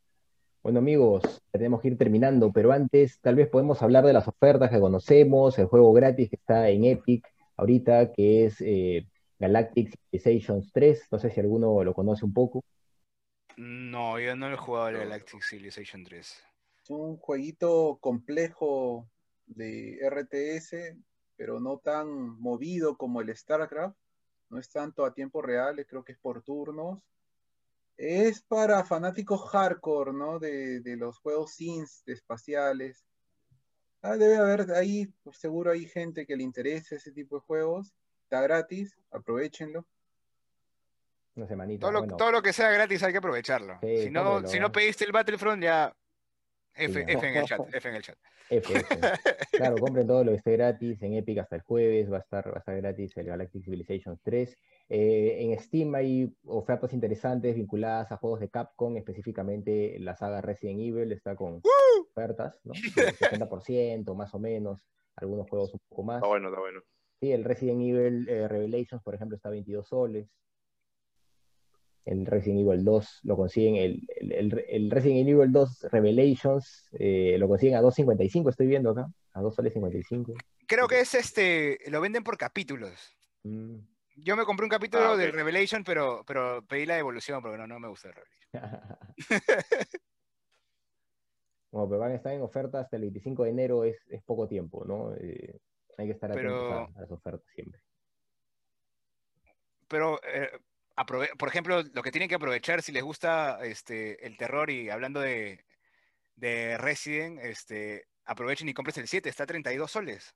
[0.66, 4.72] Bueno amigos, tenemos que ir terminando, pero antes tal vez podemos hablar de las ofertas
[4.72, 7.24] que conocemos, el juego gratis que está en Epic
[7.56, 9.08] ahorita, que es eh,
[9.38, 12.64] Galactic Civilizations 3, no sé si alguno lo conoce un poco.
[13.58, 16.44] No, yo no he jugado el Galactic Civilization 3.
[16.82, 19.08] Es un jueguito complejo
[19.46, 20.98] de RTS,
[21.36, 22.10] pero no tan
[22.42, 23.96] movido como el StarCraft.
[24.50, 27.04] No es tanto a tiempo real, creo que es por turnos.
[27.98, 30.40] Es para fanáticos hardcore, ¿no?
[30.40, 33.06] De, los juegos sims espaciales.
[34.02, 37.94] Ah, debe haber ahí, seguro hay gente que le interese ese tipo de juegos.
[38.24, 39.86] Está gratis, aprovechenlo.
[41.36, 41.82] Una semanita.
[41.82, 43.80] Todo lo, todo lo que sea gratis hay que aprovecharlo.
[43.82, 45.96] si, no, si no pediste el Battlefront, ya
[46.78, 48.18] F, en el chat, F en el chat.
[49.52, 52.48] Claro, compren todo lo que esté gratis en Epic hasta el jueves, va a estar,
[52.48, 54.58] va a estar gratis el Galactic Civilization 3.
[54.90, 60.82] Eh, en Steam hay ofertas interesantes vinculadas a juegos de Capcom, específicamente la saga Resident
[60.82, 61.62] Evil está con
[62.12, 62.74] ofertas, ¿no?
[63.54, 66.18] 60% más o menos, algunos juegos un poco más.
[66.18, 66.82] Está bueno, está bueno.
[67.22, 70.30] Sí, el Resident Evil eh, Revelations, por ejemplo, está a 22 soles
[72.06, 74.08] el Resident Evil 2 lo consiguen, el,
[74.68, 79.56] el, Resident Evil 2 Revelations eh, lo consiguen a 2.55, estoy viendo acá, a 2
[79.56, 80.34] soles 55.
[80.68, 83.16] Creo que es este, lo venden por capítulos.
[83.44, 83.78] Mm.
[84.18, 85.18] Yo me compré un capítulo Ah, ok.
[85.18, 89.00] de Revelation, pero, pero pedí la devolución porque no, no me gusta el Revelation.
[91.72, 94.48] Bueno, pero van a estar en oferta hasta el 25 de enero, es, es poco
[94.48, 95.14] tiempo, ¿no?
[95.16, 95.60] Eh,
[95.98, 97.82] hay que estar atentos Pero- a, a las ofertas siempre.
[99.90, 100.50] Pero, eh,
[100.96, 104.90] aprove- por ejemplo, lo que tienen que aprovechar si les gusta este, el terror y
[104.90, 105.66] hablando de,
[106.36, 110.36] de Resident, este, aprovechen y compren el 7, está a 32 soles.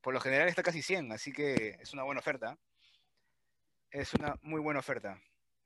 [0.00, 2.56] Por lo general está casi 100, así que es una buena oferta.
[3.90, 5.20] Es una muy buena oferta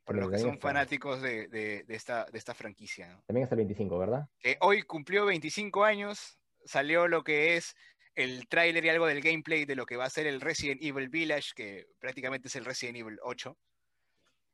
[0.05, 3.09] para los que son fanáticos de, de- de esta, de esta franquicia.
[3.09, 3.22] ¿no?
[3.26, 4.28] También hasta el 25, ¿verdad?
[4.39, 7.74] que hoy cumplió 25 años, salió lo que es
[8.14, 11.09] el tráiler y algo del gameplay de lo que va a ser el Resident Evil
[11.09, 13.57] Village, que prácticamente es el Resident Evil 8.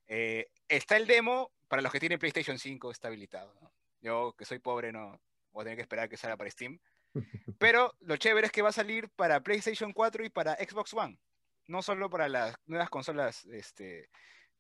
[0.07, 3.55] Eh, está el demo, para los que tienen PlayStation 5 está habilitado.
[3.61, 3.73] ¿no?
[4.01, 5.21] Yo, que soy pobre, no
[5.53, 6.79] voy a tener que esperar que salga para Steam.
[7.59, 11.19] Pero lo chévere es que va a salir para PlayStation 4 y para Xbox One.
[11.67, 14.09] No solo para las nuevas consolas este,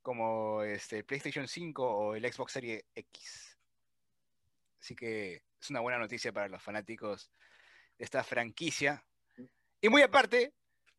[0.02, 3.58] como este, PlayStation 5 o el Xbox Series X.
[4.80, 7.30] Así que es una buena noticia para los fanáticos
[7.98, 9.04] de esta franquicia.
[9.80, 10.52] Y muy aparte,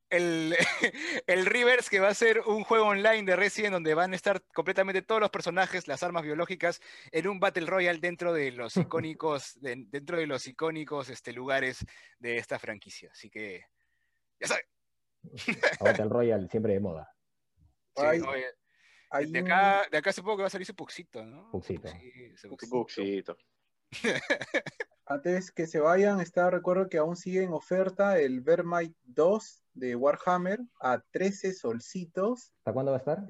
[0.10, 0.56] el,
[1.28, 4.42] el Rivers, que va a ser un juego online de Resident donde van a estar
[4.54, 6.82] completamente todos los personajes, las armas biológicas,
[7.12, 11.86] en un Battle Royale dentro de los icónicos, de- dentro de los icónicos este, lugares
[12.20, 13.10] de esta franquicia.
[13.12, 13.66] Así que,
[14.40, 14.66] ya saben.
[15.80, 17.14] Battle Royale siempre de moda.
[17.96, 18.46] sí, Ay, oye,
[19.10, 21.50] Hay de, un- acá, de acá supongo que va a salir su puxito, ¿no?
[21.52, 21.88] Puxito.
[21.90, 23.38] Sí, su Un puxito.
[25.10, 29.96] Antes que se vayan, está, recuerdo que aún sigue en oferta el Vermite 2 de
[29.96, 32.54] Warhammer a 13 solcitos.
[32.60, 33.26] ¿Hasta cuándo va a estar?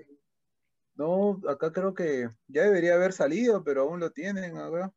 [0.95, 4.91] No, acá creo que ya debería haber salido, pero aún lo tienen acá.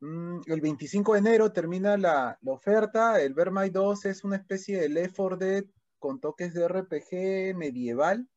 [0.00, 3.20] Mm, el 25 de enero termina la, la oferta.
[3.20, 5.64] El Vermite 2 es una especie de Left 4 Dead
[6.00, 8.28] con toques de RPG medieval.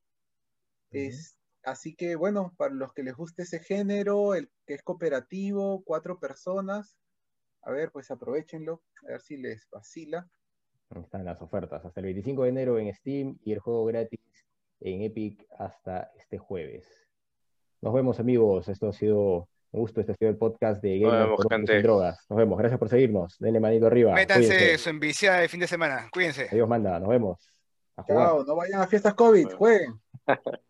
[0.91, 5.83] Es, así que bueno, para los que les guste ese género, el que es cooperativo,
[5.83, 6.97] cuatro personas,
[7.61, 10.27] a ver, pues aprovechenlo, a ver si les vacila.
[11.01, 11.83] Están las ofertas.
[11.83, 14.19] Hasta el 25 de enero en Steam y el juego gratis
[14.79, 16.87] en Epic hasta este jueves.
[17.81, 18.67] Nos vemos, amigos.
[18.69, 20.01] Esto ha sido un gusto.
[20.01, 21.39] Este ha sido el podcast de Nos vemos.
[21.49, 22.25] Sin Drogas.
[22.29, 22.59] Nos vemos.
[22.59, 23.37] Gracias por seguirnos.
[23.39, 24.13] Denle manito arriba.
[24.13, 24.77] Métanse Cuídense.
[24.77, 26.09] su enviciada de fin de semana.
[26.11, 26.47] Cuídense.
[26.51, 26.99] Adiós, manda.
[26.99, 27.49] Nos vemos.
[27.95, 28.27] A jugar.
[28.27, 29.99] Chao, no vayan a fiestas COVID, jueguen.